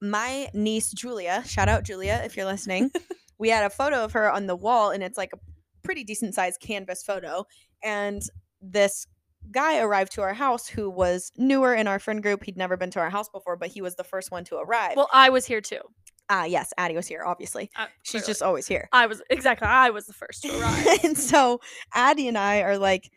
[0.00, 1.42] my niece Julia.
[1.46, 2.90] Shout out Julia if you're listening.
[3.38, 5.38] we had a photo of her on the wall, and it's like a
[5.82, 7.44] pretty decent sized canvas photo.
[7.82, 8.22] And
[8.60, 9.06] this
[9.50, 12.44] guy arrived to our house who was newer in our friend group.
[12.44, 14.94] He'd never been to our house before, but he was the first one to arrive.
[14.96, 15.80] Well, I was here too.
[16.28, 17.22] ah, yes, Addy was here.
[17.24, 18.88] Obviously, Uh, she's just always here.
[18.92, 19.66] I was exactly.
[19.66, 20.86] I was the first to arrive.
[21.04, 21.60] and so
[21.94, 23.10] Addy and I are like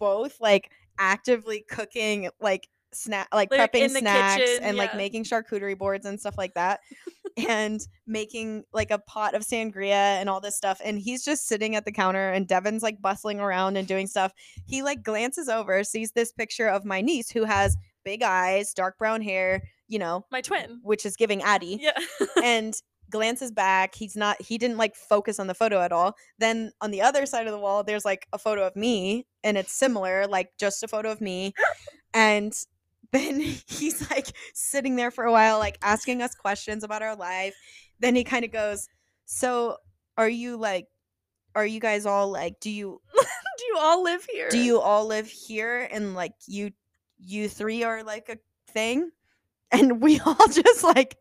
[0.00, 5.78] both like actively cooking like snack like, Like, prepping snacks kitchen, and like making charcuterie
[5.78, 6.80] boards and stuff like that
[7.48, 11.76] and making like a pot of sangria and all this stuff and he's just sitting
[11.76, 14.32] at the counter and Devin's like bustling around and doing stuff
[14.66, 18.98] he like glances over sees this picture of my niece who has big eyes dark
[18.98, 20.80] brown hair you know My twin.
[20.82, 21.98] which is giving Addy Yeah.
[22.42, 22.74] and
[23.10, 23.94] glances back.
[23.94, 26.14] He's not he didn't like focus on the photo at all.
[26.38, 29.56] Then on the other side of the wall there's like a photo of me and
[29.56, 31.54] it's similar, like just a photo of me.
[32.12, 32.52] And
[33.12, 37.54] then he's like sitting there for a while like asking us questions about our life.
[38.00, 38.88] Then he kind of goes,
[39.24, 39.78] "So,
[40.16, 40.86] are you like
[41.54, 44.48] are you guys all like do you Do you all live here?
[44.50, 46.70] do you all live here and like you
[47.18, 48.38] you three are like a
[48.72, 49.10] thing?"
[49.70, 51.16] And we all just like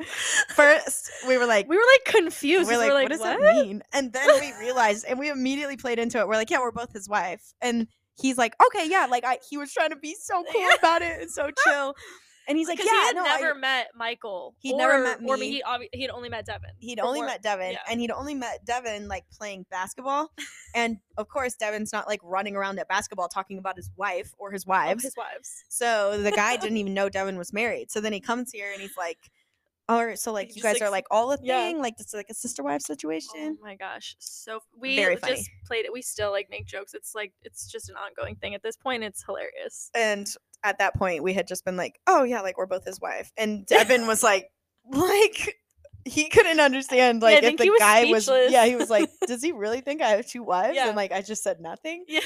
[0.50, 2.70] first we were like We were like confused.
[2.70, 3.82] we're like, what does that mean?
[3.92, 6.28] And then we realized, and we immediately played into it.
[6.28, 7.54] We're like, yeah, we're both his wife.
[7.62, 7.88] And
[8.20, 11.22] he's like, okay, yeah, like I, he was trying to be so cool about it
[11.22, 11.96] and so chill.
[12.50, 14.54] And he's like, yeah, he had no, I- never met Mychal.
[14.60, 15.50] He'd never or- met Or me.
[15.52, 16.70] he obvi- he had only met Devin.
[16.80, 17.80] he'd only met Devin, yeah.
[17.90, 20.32] and he'd only met Devin like playing basketball.
[20.76, 24.52] and of course, Devin's not like running around at basketball talking about his wife or
[24.52, 25.04] his wives.
[25.04, 25.66] his wives.
[25.68, 27.92] So the guy didn't even know Devin was married.
[27.92, 29.18] So then he comes here and he's like,
[29.90, 31.62] all right, so like you guys like, are like all a yeah.
[31.62, 33.58] thing, like it's like a sister wife oh situation.
[33.60, 35.94] Oh my gosh, so we Very just played it.
[35.94, 36.94] We still like make jokes.
[36.94, 39.04] It's like it's just an ongoing thing at this point.
[39.04, 39.90] It's hilarious.
[39.96, 40.28] and
[40.64, 43.32] at that point we had just been like oh yeah like we're both his wife
[43.38, 44.50] and devin was like
[44.92, 45.56] like
[46.08, 49.52] he couldn't understand like if the was guy was yeah he was like does he
[49.52, 50.88] really think i have two wives Yeah.
[50.88, 52.22] and like i just said nothing Yeah.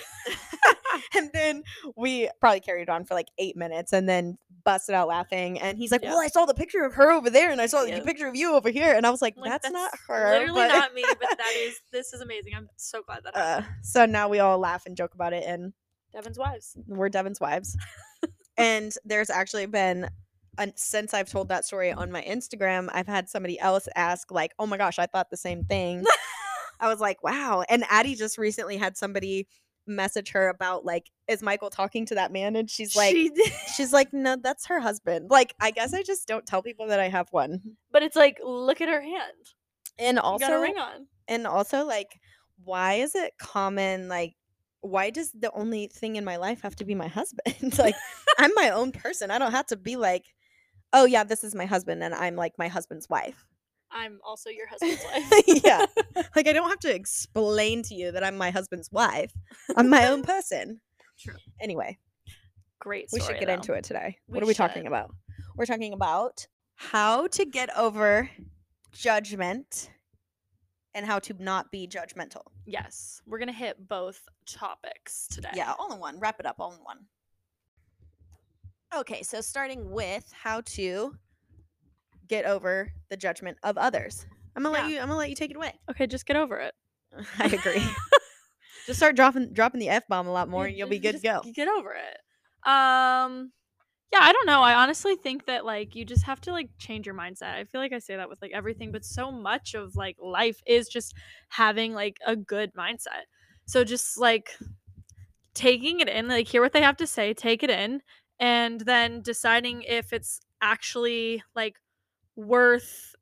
[1.15, 1.63] and then
[1.96, 5.91] we probably carried on for like eight minutes and then busted out laughing and he's
[5.91, 6.12] like Yeah.
[6.12, 8.00] well i saw the picture of her over there and i saw Yeah.
[8.00, 10.62] the picture of you over here and i was like, like, that's, not her Literally
[10.62, 12.54] but- not me, but that is this is amazing.
[12.56, 15.74] I'm so glad that uh, so now we all laugh and joke about it and
[16.13, 16.76] Devin's wives.
[16.88, 17.76] we're Devin's wives.
[18.58, 20.10] and there's actually been
[20.76, 24.66] since I've told that story on my Instagram, I've had somebody else ask like, "Oh
[24.66, 26.04] my gosh, I thought the same thing."
[26.80, 29.48] I was like, "Wow!" And Addy just recently had somebody
[29.88, 32.56] message her about like, is Mychal talking to that man?
[32.56, 33.32] And she's like, She
[33.76, 35.30] she's like, no, that's her husband.
[35.30, 37.62] Like, I guess I just don't tell people that I have one.
[37.92, 39.34] but it's like, look at her hand.
[40.00, 41.08] And also, got a ring on.
[41.28, 42.20] and also like,
[42.64, 44.08] why is it common?
[44.08, 44.36] Like,
[44.82, 47.76] why does the only thing in my life have to be my husband?
[47.78, 47.96] like,
[48.40, 49.30] I'm my own person.
[49.32, 50.26] I don't have to be like,
[50.93, 53.45] oh yeah, this is my husband, and I'm like my husband's wife.
[53.91, 55.63] I'm also your husband's wife.
[55.63, 55.86] yeah.
[56.36, 59.34] Like I don't have to explain to you that I'm my husband's wife.
[59.75, 60.80] I'm my own person.
[61.19, 61.36] True.
[61.60, 61.97] Anyway,
[62.80, 63.10] Great.
[63.12, 63.54] we should get though.
[63.56, 64.17] into it today.
[64.27, 65.13] We What are we talking about?
[65.58, 68.30] We're talking about how to get over
[68.93, 69.89] judgment
[70.93, 72.43] and how to not be judgmental.
[72.65, 75.51] Yes, we're gonna hit both topics today.
[75.54, 76.19] Yeah, all in one.
[76.19, 76.99] Wrap it up all in one.
[78.93, 81.15] Okay, so starting with how to
[82.27, 84.25] get over the judgment of others.
[84.56, 84.99] I'm gonna let you.
[84.99, 85.73] I'm gonna let you take it away.
[85.89, 86.73] Okay, just get over it.
[87.39, 87.84] I agree.
[88.88, 91.19] Just start dropping dropping the f bomb a lot more, and you'll be good to
[91.19, 91.41] go.
[91.54, 92.17] Get over it.
[92.67, 93.51] Um
[94.12, 94.62] yeah, I don't know.
[94.62, 97.56] I honestly think that like you just have to like change your mindset.
[97.56, 100.60] I feel like I say that with like everything, but so much of like life
[100.65, 101.13] is just
[101.49, 103.25] having like a good mindset.
[103.67, 104.58] So just like
[105.54, 108.01] taking it in, like hear what they have to say, take it in,
[108.41, 111.75] and then deciding if it's actually like
[112.36, 113.15] worth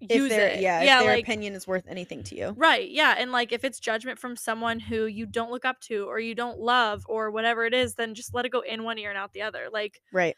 [0.00, 0.60] If use it.
[0.60, 2.54] yeah, yeah, if their like opinion is worth anything to you.
[2.56, 2.88] Right.
[2.90, 3.14] Yeah.
[3.18, 6.34] And like if it's judgment from someone who you don't look up to or you
[6.34, 9.18] don't love or whatever it is, then just let it go in one ear and
[9.18, 9.68] out the other.
[9.72, 10.36] Like, Right.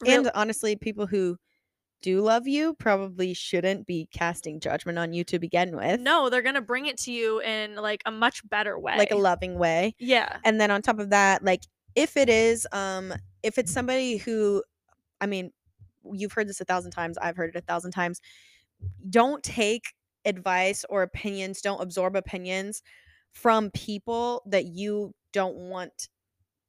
[0.00, 1.38] real- And honestly, people who
[2.02, 6.00] do love you probably shouldn't be casting judgment on you to begin with.
[6.00, 8.98] no, they're going to bring it to you in like a much better way.
[8.98, 9.94] Like a loving way.
[10.00, 10.38] Yeah.
[10.44, 11.62] And then on top of that, like
[11.94, 14.62] if it is um if it's somebody who
[15.20, 15.52] I mean,
[16.12, 18.20] you've heard this a thousand times, I've heard it a thousand times.
[19.08, 22.82] Don't take advice or opinions, don't absorb opinions
[23.32, 26.08] from people that you don't want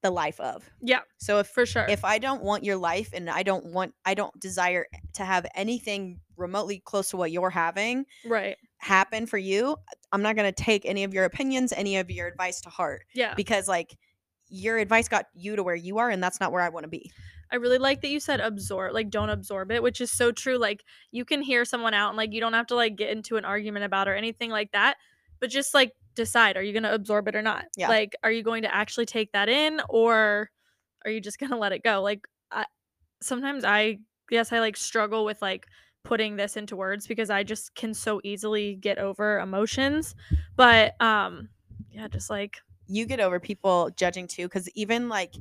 [0.01, 0.69] the life of.
[0.81, 0.99] Yeah.
[1.17, 1.85] So if For sure.
[1.87, 5.45] if I don't want your life and I don't want I don't desire to have
[5.55, 8.57] anything remotely close to what you're having right.
[8.79, 9.77] happen for you,
[10.11, 13.05] I'm not going to take any of your opinions, any of your advice to heart
[13.13, 13.33] Yeah.
[13.35, 13.95] because like
[14.53, 16.89] your advice got you to where you are and that's not where I want to
[16.89, 17.11] be.
[17.51, 20.57] I really like that you said absorb, like don't absorb it, which is so true.
[20.57, 23.37] Like you can hear someone out and like you don't have to like get into
[23.37, 24.97] an argument about or anything like that,
[25.39, 27.65] but just like decide are you going to absorb it or not?
[27.75, 27.89] Yeah.
[27.89, 30.51] Like are you going to actually take that in or
[31.03, 32.01] are you just going to let it go?
[32.03, 32.65] Like I,
[33.21, 33.97] sometimes I
[34.29, 35.65] yes, I like struggle with like
[36.03, 40.13] putting this into words because I just can so easily get over emotions,
[40.55, 41.49] but um
[41.91, 42.57] yeah, just like
[42.93, 45.35] You get over people judging too cuz even like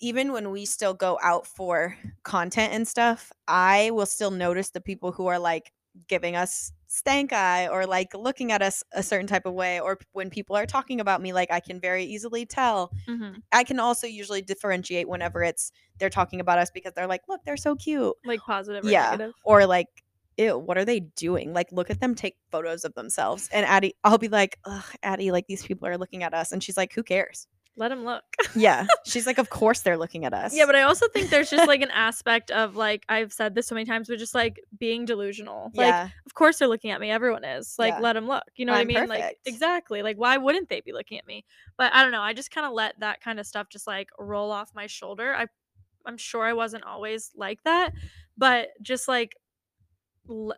[0.00, 4.80] even when we still go out for content and stuff, I will still notice the
[4.80, 5.72] people who are like
[6.06, 9.98] giving us stank eye or like looking at us a certain type of way or
[10.12, 13.80] when people are talking about me like I can very easily tell mhm, I can
[13.80, 17.76] also usually differentiate whenever it's they're talking about us because they're like, look, they're so
[17.76, 18.14] cute.
[18.24, 18.94] like positive or Yeah.
[18.94, 19.34] negative.
[19.44, 19.88] Or like,
[20.38, 21.52] ew, what are they doing?
[21.52, 23.48] Like, look at them take photos of themselves.
[23.52, 26.52] And Addy, I'll be like, ugh, Addy, like these people are looking at us.
[26.52, 27.46] And she's like, who cares?
[27.76, 28.24] Let them look.
[28.56, 28.88] Yeah.
[29.06, 30.52] She's like, of course they're looking at us.
[30.52, 33.68] Yeah, but I also think there's just like an aspect of like I've said this
[33.68, 35.70] so many times, but just like being delusional.
[35.74, 36.08] Like, yeah.
[36.26, 37.12] of course they're looking at me.
[37.12, 37.76] Everyone is.
[37.78, 38.00] Like, Yeah.
[38.00, 38.42] let them look.
[38.56, 39.08] You know what I'm I mean?
[39.08, 39.46] Like, perfect.
[39.46, 40.02] exactly.
[40.02, 41.44] Like, why wouldn't they be looking at me?
[41.76, 42.20] But I don't know.
[42.20, 45.32] I just kind of let that kind of stuff just like roll off my shoulder.
[45.36, 45.46] I,
[46.04, 47.92] I'm sure I wasn't always like that,
[48.36, 49.36] but just like.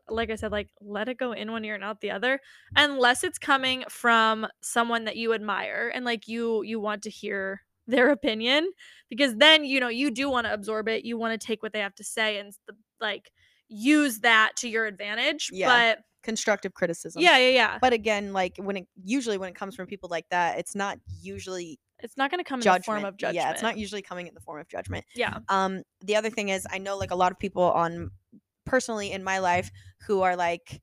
[0.08, 2.40] Like I said, like let it go in one ear and out the other,
[2.76, 7.62] unless it's coming from someone that you admire and like you you want to hear
[7.86, 8.70] their opinion
[9.08, 11.72] because then you know you do want to absorb it you want to take what
[11.72, 12.52] they have to say and
[13.00, 13.30] like
[13.68, 15.94] use that to your advantage Yeah.
[16.22, 17.22] Constructive criticism.
[17.22, 20.26] yeah yeah yeah But again, like when it usually when it comes from people like
[20.30, 23.50] that, it's not usually it's not going to come in the form of judgment Yeah,
[23.52, 25.04] it's not usually coming in the form of judgment.
[25.14, 28.10] yeah Um, the other thing is, I know like a lot of people on
[28.64, 29.70] personally in my life
[30.06, 30.80] who are like,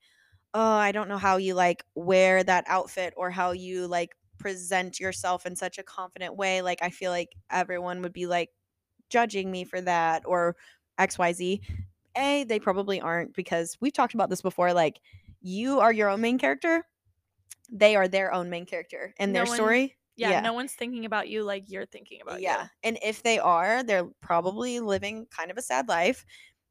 [0.53, 4.99] oh, I don't know how you like wear that outfit or how you like present
[4.99, 6.61] yourself in such a confident way.
[6.61, 8.49] Like, I feel like everyone would be like
[9.09, 10.55] judging me for that or
[10.99, 11.61] XYZ.
[12.15, 14.73] A, they probably aren't because we've talked about this before.
[14.73, 14.99] Like,
[15.41, 16.83] you are your own main character,
[17.71, 19.95] they are their own main character and No their one- story.
[20.15, 20.39] yeah, yeah.
[20.41, 22.63] no one's thinking about you like you're thinking about Yeah.
[22.63, 26.25] you And if they are, they're probably living kind of a sad life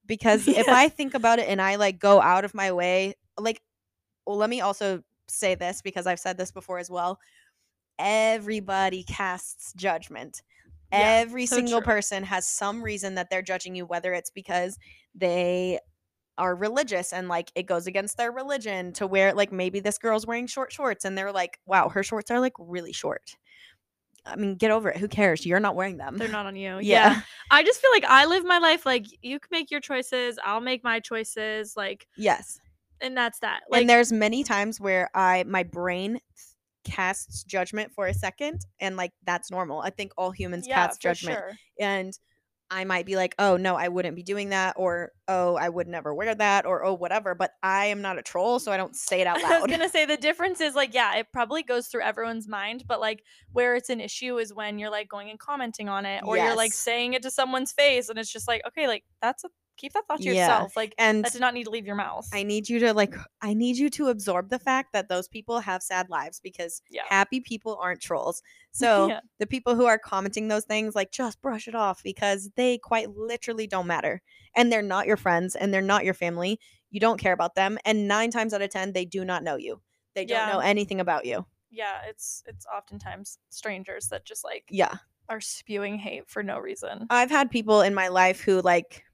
[0.07, 3.61] because if I think about it and I like go out of my way, like,
[4.27, 7.19] well, let me also say this because I've said this before as well.
[7.99, 10.43] Everybody casts judgment.
[10.93, 11.87] Yeah, Every so single true.
[11.87, 14.79] person has some reason that they're judging you, whether it's because
[15.15, 15.81] they
[16.39, 20.27] are religious and like it goes against their religion to wear like maybe this girl's
[20.27, 23.37] wearing short shorts and they're like wow her shorts are like really short
[24.27, 24.97] I mean, get over it.
[24.97, 25.47] Who cares?
[25.47, 26.17] You're not wearing them.
[26.17, 26.79] They're not on you.
[26.79, 26.81] Yeah.
[27.15, 27.21] yeah.
[27.51, 30.61] I just feel like I live my life like you can make your choices, I'll
[30.61, 32.59] make my choices, like Yes.
[33.01, 33.61] and that's that.
[33.71, 36.21] Like and there's many times where I my brain
[36.85, 39.81] casts judgment for a second and like that's normal.
[39.81, 41.37] I think all humans yeah, cast judgment.
[41.39, 41.53] sure.
[41.81, 42.19] And
[42.71, 45.87] I might be like, "Oh, no, I wouldn't be doing that," or "Oh, I would
[45.89, 48.97] never wear that," or "Oh, whatever." But I am not a troll, so I don't
[48.97, 49.53] say it out loud.
[49.53, 52.85] I was gonna say the difference is like, yeah, it probably goes through everyone's mind,
[52.87, 56.23] but like where it's an issue is when you're like going and commenting on it,
[56.27, 59.45] or you're like saying it to someone's face, and it's just like, okay, like that's
[59.45, 60.33] a keep that thought to Yeah.
[60.33, 60.77] yourself.
[60.77, 62.29] Like and that did not need to leave your mouth.
[62.33, 65.61] I need you to like I need you to absorb the fact that those people
[65.61, 67.03] have sad lives because Yeah.
[67.09, 68.43] happy people aren't trolls.
[68.73, 69.21] So Yeah.
[69.39, 73.11] the people who are commenting those things like just brush it off because they quite
[73.17, 74.21] literally don't matter
[74.55, 76.61] and they're not your friends and they're not your family.
[76.91, 79.57] You don't care about them and 9 times out of 10 they do not know
[79.57, 79.81] you.
[80.15, 81.47] They don't know anything about you.
[81.71, 84.95] yeah, it's it's oftentimes strangers that just like Yeah.
[85.29, 87.07] are spewing hate for no reason.
[87.11, 89.05] I've had people in my life who like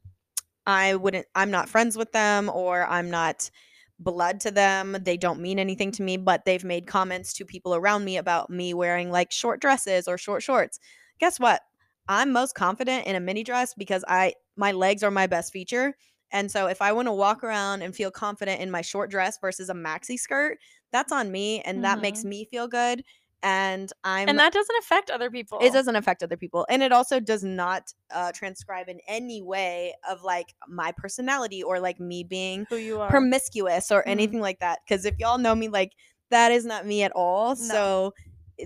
[0.67, 3.51] I wouldn't I'm not friends with them or I'm not
[3.99, 4.97] blood to them.
[5.01, 8.51] They don't mean anything to me, but they've made comments to people around me about
[8.51, 10.79] me wearing like short dresses or short shorts.
[11.21, 11.63] Guess what?
[12.09, 15.95] I'm most confident in a mini dress because I my legs are my best feature.
[16.33, 19.39] And so if I want to walk around and feel confident in my short dress
[19.41, 20.59] versus a maxi skirt,
[20.91, 22.29] that's on me and that makes mm-hmm.
[22.31, 23.03] me feel good
[23.43, 25.59] and I'm and that doesn't affect other people.
[25.61, 29.95] it doesn't affect other people and it also does not uh, transcribe in any way
[30.09, 33.11] of like my personality or like me being who you are.
[33.11, 34.11] promiscuous or Mhm.
[34.11, 35.93] anything like that because if y'all know me like
[36.31, 38.15] that is not me at all so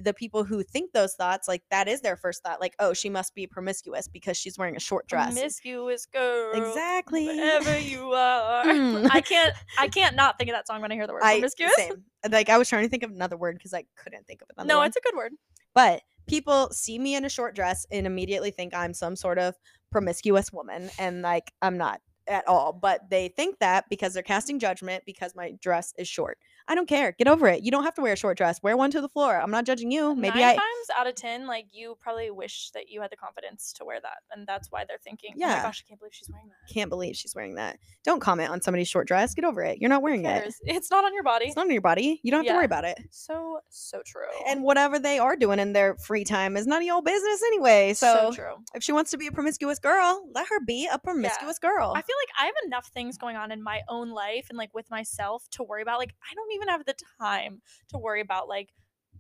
[0.03, 3.09] the people who think those thoughts like that is their first thought like oh she
[3.09, 6.53] must be promiscuous because she's wearing a short dress Promiscuous girl.
[6.55, 8.65] exactly Wherever you are.
[8.65, 9.09] Mm.
[9.11, 11.35] I can't I can't not think of that song when I hear the word I,
[11.39, 11.75] promiscuous.
[11.77, 12.05] same.
[12.31, 14.69] like i was trying to think of another word because i couldn't think of another
[14.69, 14.89] No, one.
[14.89, 15.33] it's a good word.
[15.75, 19.55] But people see me in a short dress and immediately think I'm some sort of
[19.93, 20.91] promiscuous woman.
[20.99, 22.73] And like, I'm not at all.
[22.73, 26.39] But they think that because they're casting judgment because my dress is short.
[26.69, 27.13] I don't care.
[27.19, 27.63] Get over it.
[27.63, 28.61] You don't have to wear a short dress.
[28.63, 29.37] Wear one to the floor.
[29.41, 30.15] I'm not judging you.
[30.15, 30.53] Maybe Nine I.
[30.55, 34.01] times out of ten, like you probably wish that you had the confidence to wear
[34.01, 35.57] that, and that's why they're thinking, "Oh Yeah.
[35.59, 37.79] my gosh, I can't believe she's wearing that." Can't believe she's wearing that.
[38.05, 39.35] Don't comment on somebody's short dress.
[39.35, 39.79] Get over it.
[39.81, 40.53] You're not wearing it.
[40.65, 41.47] It's not on your body.
[41.47, 42.21] It's not on your body.
[42.23, 42.99] You don't have to worry about it.
[43.11, 44.23] so so true.
[44.47, 47.95] And whatever they are doing in their free time is none of your business anyway.
[47.95, 48.55] So, so true.
[48.75, 51.93] if she wants to be a promiscuous girl, let her be a promiscuous girl.
[51.95, 54.75] I feel like I have enough things going on in my own life and like
[54.75, 55.99] with myself to worry about.
[55.99, 58.73] Like I don't even have the time to worry about like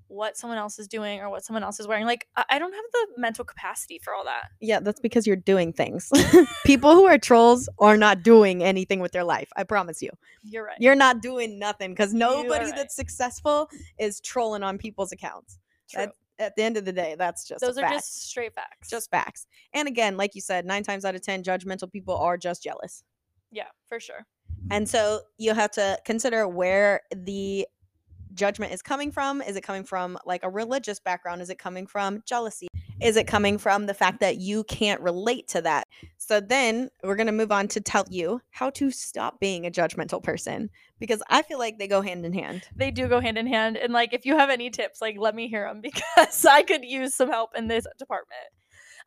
[0.08, 2.06] what someone else is doing or what someone else is wearing.
[2.06, 4.50] Like I, don't have the mental capacity for all that.
[4.60, 6.10] Yeah, that's because you're doing things.
[6.64, 9.48] People who are trolls are not doing anything with their life.
[9.56, 10.10] I promise you.
[10.42, 10.76] You're right.
[10.78, 12.74] You're not doing nothing because nobody right.
[12.76, 13.68] that's successful
[13.98, 15.58] is trolling on people's accounts.
[15.90, 16.06] True.
[16.06, 17.94] that- At the end of the day, that's just Those are fact.
[17.94, 18.88] just straight facts.
[18.88, 19.46] just facts.
[19.72, 23.02] And again, like you said, nine times out of ten, judgmental people are just jealous.
[23.50, 24.26] yeah, for sure.
[24.70, 27.66] And so you have to consider where the
[28.34, 29.42] judgment is coming from.
[29.42, 31.42] Is it coming from like a religious background?
[31.42, 32.68] Is it coming from jealousy?
[33.00, 35.86] Is it coming from the fact that you can't relate to that?
[36.16, 39.70] So then we're going to move on to tell you how to stop being a
[39.70, 42.68] judgmental person because I feel like they go hand in hand.
[42.74, 43.76] They do go hand in hand.
[43.76, 46.84] And like, if you have any tips, like, let me hear them because I could
[46.84, 48.40] use some help in this department.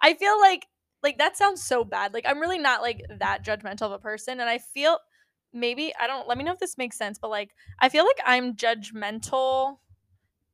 [0.01, 0.67] I feel like,
[1.01, 2.13] like that sounds so bad.
[2.13, 4.99] Like, I'm really not like that judgmental of a person, and I feel
[5.53, 6.27] maybe I don't.
[6.27, 7.17] Let me know if this makes sense.
[7.19, 9.77] But like, I feel like I'm judgmental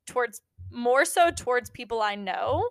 [0.08, 2.70] towards more so towards people I know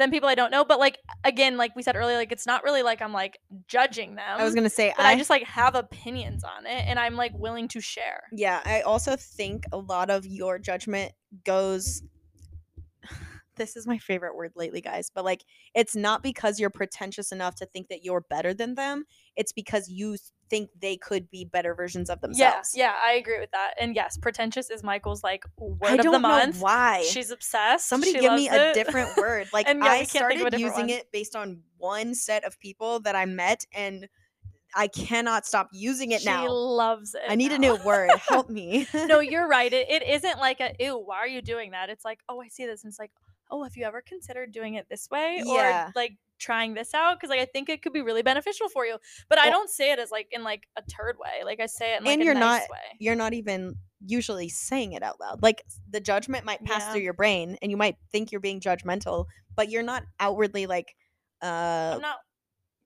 [0.00, 0.64] than people I don't know.
[0.64, 4.16] But like again, like we said earlier, like it's not really like I'm like judging
[4.16, 4.40] them.
[4.40, 7.32] I was to say, but I, just like have opinions on it, and I'm like
[7.34, 8.22] willing to share.
[8.32, 11.12] Yeah, I also think a lot of your judgment
[11.44, 12.02] goes.
[13.56, 17.56] This is my favorite word lately, guys, but like it's not because you're pretentious enough
[17.56, 19.04] to think that you're better than them.
[19.36, 20.16] It's because you
[20.50, 22.72] think they could be better versions of themselves.
[22.74, 23.74] Yeah, yeah, I agree with that.
[23.80, 26.60] And yes, pretentious is Mychal's like word I of the know month.
[26.60, 27.02] why.
[27.08, 27.88] She's obsessed.
[27.88, 28.74] Somebody She give me a it.
[28.74, 29.48] different word.
[29.52, 30.90] Like yeah, I can't think of a started using one.
[30.90, 34.08] it based on one set of people that I met, and
[34.74, 36.42] I cannot stop using it she now.
[36.42, 37.22] She loves it.
[37.28, 38.10] I need a new word.
[38.28, 38.86] Help me.
[38.94, 39.72] no, you're right.
[39.72, 40.98] It, it isn't like a ew.
[40.98, 41.88] Why are you doing that?
[41.90, 43.12] It's like oh, I see this, and it's like
[43.50, 45.86] oh, have you ever considered doing it this way Yeah.
[45.88, 47.16] or like trying this out?
[47.18, 48.96] Because like I think it could be really beneficial for you.
[49.28, 51.44] But I Well- don't say it as like in like a turd way.
[51.44, 52.96] Like I say it in like And you're nice not- way.
[52.98, 53.74] you're not even
[54.06, 55.42] usually saying it out loud.
[55.42, 56.92] Like the judgment might pass Yeah.
[56.92, 60.94] through your brain and you might think you're being judgmental, but you're not outwardly like
[61.42, 62.18] uh I'm not.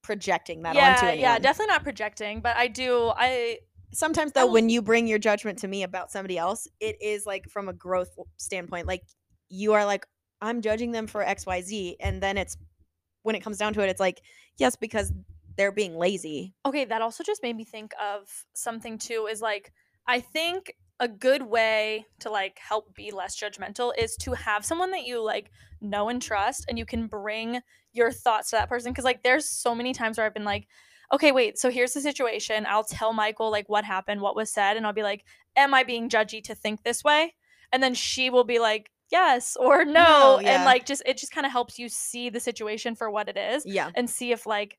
[0.02, 1.20] projecting that yeah, onto anyone.
[1.20, 2.40] yeah, definitely not projecting.
[2.40, 3.12] But I do.
[3.16, 3.60] I
[3.92, 7.48] Sometimes though when you bring your judgment to me about somebody else, it is like
[7.48, 8.88] from a growth standpoint.
[8.88, 9.02] Like
[9.48, 10.04] you are like
[10.44, 11.96] I'm judging them for XYZ.
[12.00, 12.56] And then it's
[13.22, 14.20] when it comes down to it, it's like,
[14.58, 15.12] yes, because
[15.56, 16.54] they're being lazy.
[16.66, 19.72] Okay, that also just made me think of something too is like
[20.06, 24.90] I think a good way to like help be less judgmental is to have someone
[24.92, 27.60] that you like know and trust and you can bring
[27.92, 30.68] your thoughts to that person because like there's so many times where I've been like
[31.12, 34.76] okay wait so here's the situation I'll tell Mychal like what happened what was said
[34.76, 35.24] and I'll be like
[35.56, 37.34] am I being judgy to think this way
[37.72, 41.32] and then she will be like yes or no, No, and like just it just
[41.32, 43.90] kind of helps you see the situation for what it is Yeah.
[43.94, 44.78] and see if like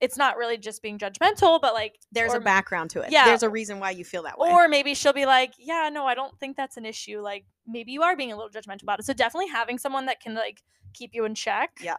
[0.00, 3.10] it's not really just being judgmental but like There's or, a background to it.
[3.10, 3.24] yeah.
[3.24, 4.48] There's a reason why you feel that way.
[4.50, 7.90] or maybe she'll be like yeah no i don't think that's an issue like maybe
[7.92, 10.62] you are being a little judgmental about it so definitely having someone that can like
[10.94, 11.96] keep you in check Yeah.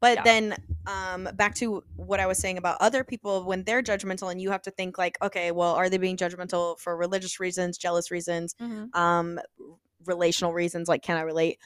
[0.00, 0.22] But Yeah.
[0.24, 0.56] then
[0.86, 4.50] um back to what I was saying about other people when they're judgmental and you
[4.50, 8.54] have to think like, okay, well, are they being judgmental for religious reasons, jealous reasons,
[8.92, 9.40] um
[10.06, 11.58] relational reasons like can I relate?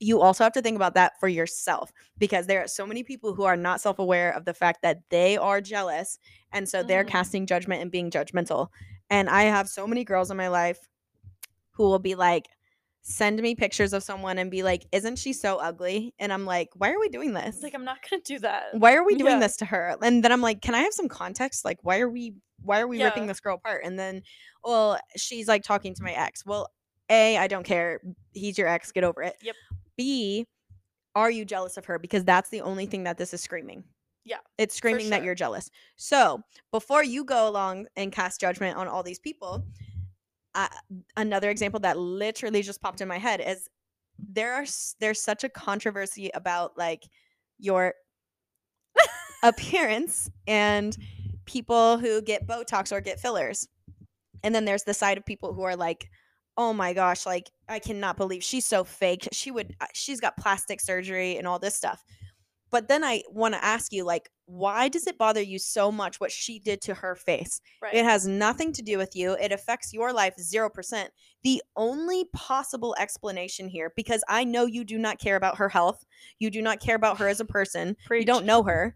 [0.00, 3.34] You also have to think about that for yourself because there are so many people
[3.34, 6.18] who are not self-aware of the fact that they are jealous
[6.52, 7.08] and so they're Mhm.
[7.08, 8.68] casting judgment and being judgmental.
[9.10, 10.78] And I have so many girls in my life
[11.72, 12.46] who will be like
[13.00, 16.68] send me pictures of someone and be like, "Isn't she so ugly?" And I'm like,
[16.74, 17.62] "Why are we doing this?
[17.62, 19.40] like i'm not gonna do that why are we doing Yeah.
[19.40, 22.08] this to her and then i'm like can i have some context like why are
[22.10, 24.22] we why are we ripping this girl apart and then
[24.64, 26.68] well she's like talking to my ex well
[27.10, 28.00] a i don't care
[28.32, 29.36] he's your ex get over it.
[29.42, 29.54] Yep.
[29.96, 30.46] b
[31.14, 31.98] are you jealous of her?
[31.98, 33.82] Because that's the only thing that this is screaming.
[34.24, 35.68] Yeah, it's screaming that you're jealous.
[35.96, 39.64] So before you go along and cast judgment on all these people
[40.54, 40.66] uh,
[41.16, 43.68] another example that literally just popped in my head is
[44.18, 44.64] there are
[44.98, 47.04] there's such a controversy about like
[47.58, 47.94] your
[49.44, 50.96] appearance and
[51.44, 53.68] people who get botox or get fillers.
[54.42, 56.10] And then there's the side of people who are like
[56.58, 60.36] oh my gosh like i cannot believe she's so fake she would uh, she's got
[60.36, 62.04] plastic surgery and all this stuff
[62.70, 66.20] but then i want to ask you like why does it bother you so much
[66.20, 69.32] what she did to her face right it has nothing to do with you.
[69.40, 71.08] It affects your life 0%.
[71.42, 76.04] The only possible explanation here, because I know you do not care about her health,
[76.38, 78.94] you do not care about her as a person, you don't know her.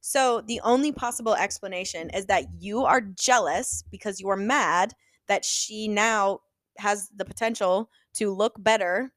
[0.00, 4.92] So the only possible explanation is that you are jealous because you're mad
[5.28, 6.40] that she now
[6.78, 9.12] has the potential to look better,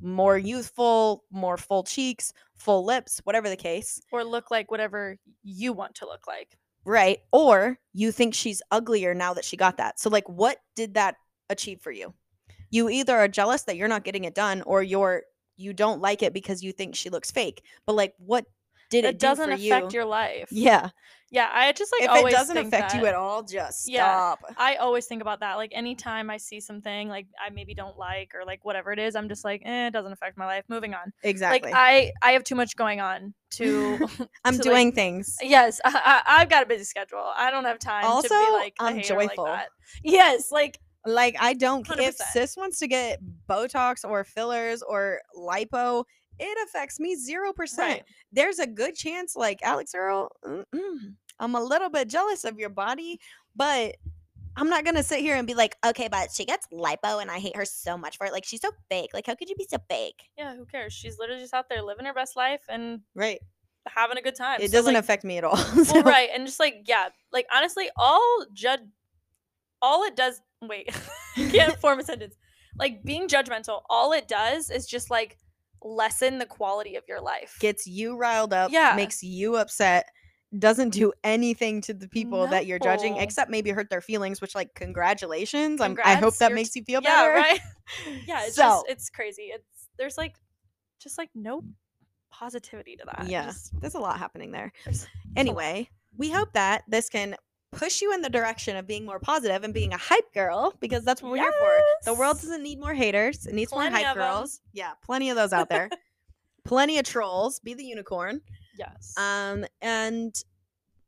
[0.00, 4.00] more youthful, more full cheeks, full lips, whatever the case.
[4.12, 7.20] or look like whatever you want to look like Right.
[7.30, 10.00] Or you think she's uglier now that she got that.
[10.00, 11.16] So, like, what did that
[11.48, 12.14] achieve for you?
[12.70, 15.22] You either are jealous that you're not getting it done, or you're
[15.56, 17.62] you don't like it because you think she looks fake.
[17.86, 18.46] But like, what
[18.92, 19.98] did it it doesn't do affect you?
[19.98, 20.90] your life yeah.
[21.30, 22.24] yeah i just like always.
[22.24, 24.04] if it doesn't affect you at all, just Yeah.
[24.36, 24.38] stop.
[24.58, 25.54] I always think about that.
[25.56, 29.16] Like anytime I see something like I maybe don't like or like whatever it is,
[29.16, 30.64] I'm just like, eh, it doesn't affect my life.
[30.68, 31.12] Moving on.
[31.22, 31.70] Exactly.
[31.70, 33.98] Like I I have too much going on to.
[34.44, 35.36] I'm to, like- doing things.
[35.42, 37.24] yes, I, I, I've got a busy schedule.
[37.34, 39.44] I don't have time to Also, be like I'm like joyful.
[39.46, 39.68] that.
[40.04, 42.22] Yes, like Like I don't c- if 100%.
[42.32, 46.04] sis wants to get Botox or fillers or lipo,
[46.42, 47.88] it affects me zero percent.
[47.92, 48.02] right.
[48.32, 52.58] there's a good chance, like Alix Earle, mm, mm, I'm a little bit jealous of
[52.58, 53.18] your body,
[53.56, 53.94] but
[54.56, 57.38] I'm not gonna sit here and be like, okay, but she gets lipo and I
[57.38, 58.32] hate her so much for it.
[58.32, 59.10] Like she's so fake.
[59.14, 60.22] Like how could you be so fake?
[60.36, 60.92] Yeah, who cares?
[60.92, 63.40] She's literally just out there living her best life and Right.
[63.88, 64.60] having a good time.
[64.60, 65.56] It So, doesn't like, affect me at all.
[65.92, 68.80] well, right, and just like yeah, like honestly, all judge,
[69.80, 70.40] all it does.
[70.60, 70.94] Wait,
[71.50, 72.36] can't form a sentence.
[72.78, 75.38] Like being judgmental, all it does is just like
[75.84, 77.56] lessen the quality of your life.
[77.60, 78.94] Gets you riled up, Yeah.
[78.96, 80.06] makes you upset,
[80.58, 84.54] doesn't do anything to the people that you're judging, except maybe hurt their feelings, which
[84.54, 85.80] like congratulations.
[85.80, 87.34] I'm, I hope that you're makes you feel yeah, better.
[87.34, 87.60] right.
[88.26, 89.44] Yeah, it's so just it's crazy.
[89.44, 90.34] It's there's like
[91.00, 91.62] just like no
[92.30, 93.26] positivity to that.
[93.28, 94.72] yeah, Just- there's a lot happening there.
[94.84, 95.36] there's- there's a lot.
[95.40, 97.34] Anyway, we hope that this can
[97.72, 101.04] push you in the direction of being more positive and being a hype girl because
[101.04, 101.80] that's what we're here for.
[102.04, 104.60] The world doesn't need more haters, it needs Plenty more hype girls.
[104.72, 105.88] Yeah, plenty of those out there.
[106.64, 107.60] plenty of trolls.
[107.60, 108.40] Be the unicorn.
[108.78, 109.14] yes.
[109.16, 110.34] Um, and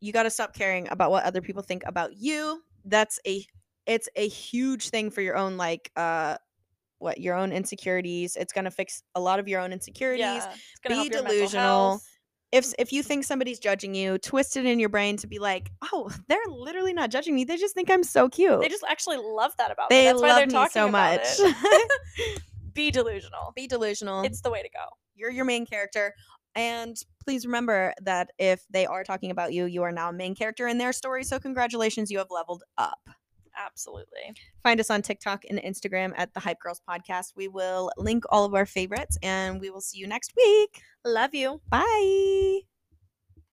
[0.01, 2.63] you got to stop caring about what other people think about you.
[2.85, 3.45] That's a
[3.87, 6.37] it's a huge thing for your own like uh
[6.99, 8.37] what your own insecurities.
[8.37, 10.21] It's gonna fix a lot of your own insecurities.
[10.25, 12.01] yeah, it's gonna be delusional.
[12.55, 15.73] If if you think somebody's judging you, twist it in your brain to be like,
[15.93, 17.45] oh, they're literally not judging me.
[17.45, 18.61] They just think I'm so cute.
[18.61, 19.97] They just actually love that about me.
[19.97, 21.27] They That's why they're me talking so much.
[22.75, 23.53] Be delusional.
[23.55, 24.23] be delusional.
[24.23, 24.85] It's the way to go.
[25.15, 26.13] You're your main character.
[26.57, 30.35] And please remember that if they are talking about you, you are now a main
[30.35, 31.23] character in their story.
[31.23, 32.99] So congratulations, you have leveled up.
[33.57, 34.35] Absolutely.
[34.63, 37.33] Find us on TikTok and Instagram at the Hype Girls Podcast.
[37.37, 40.83] We will link all of our favorites and we will see you next week.
[41.05, 41.61] Love you.
[41.69, 42.74] Bye.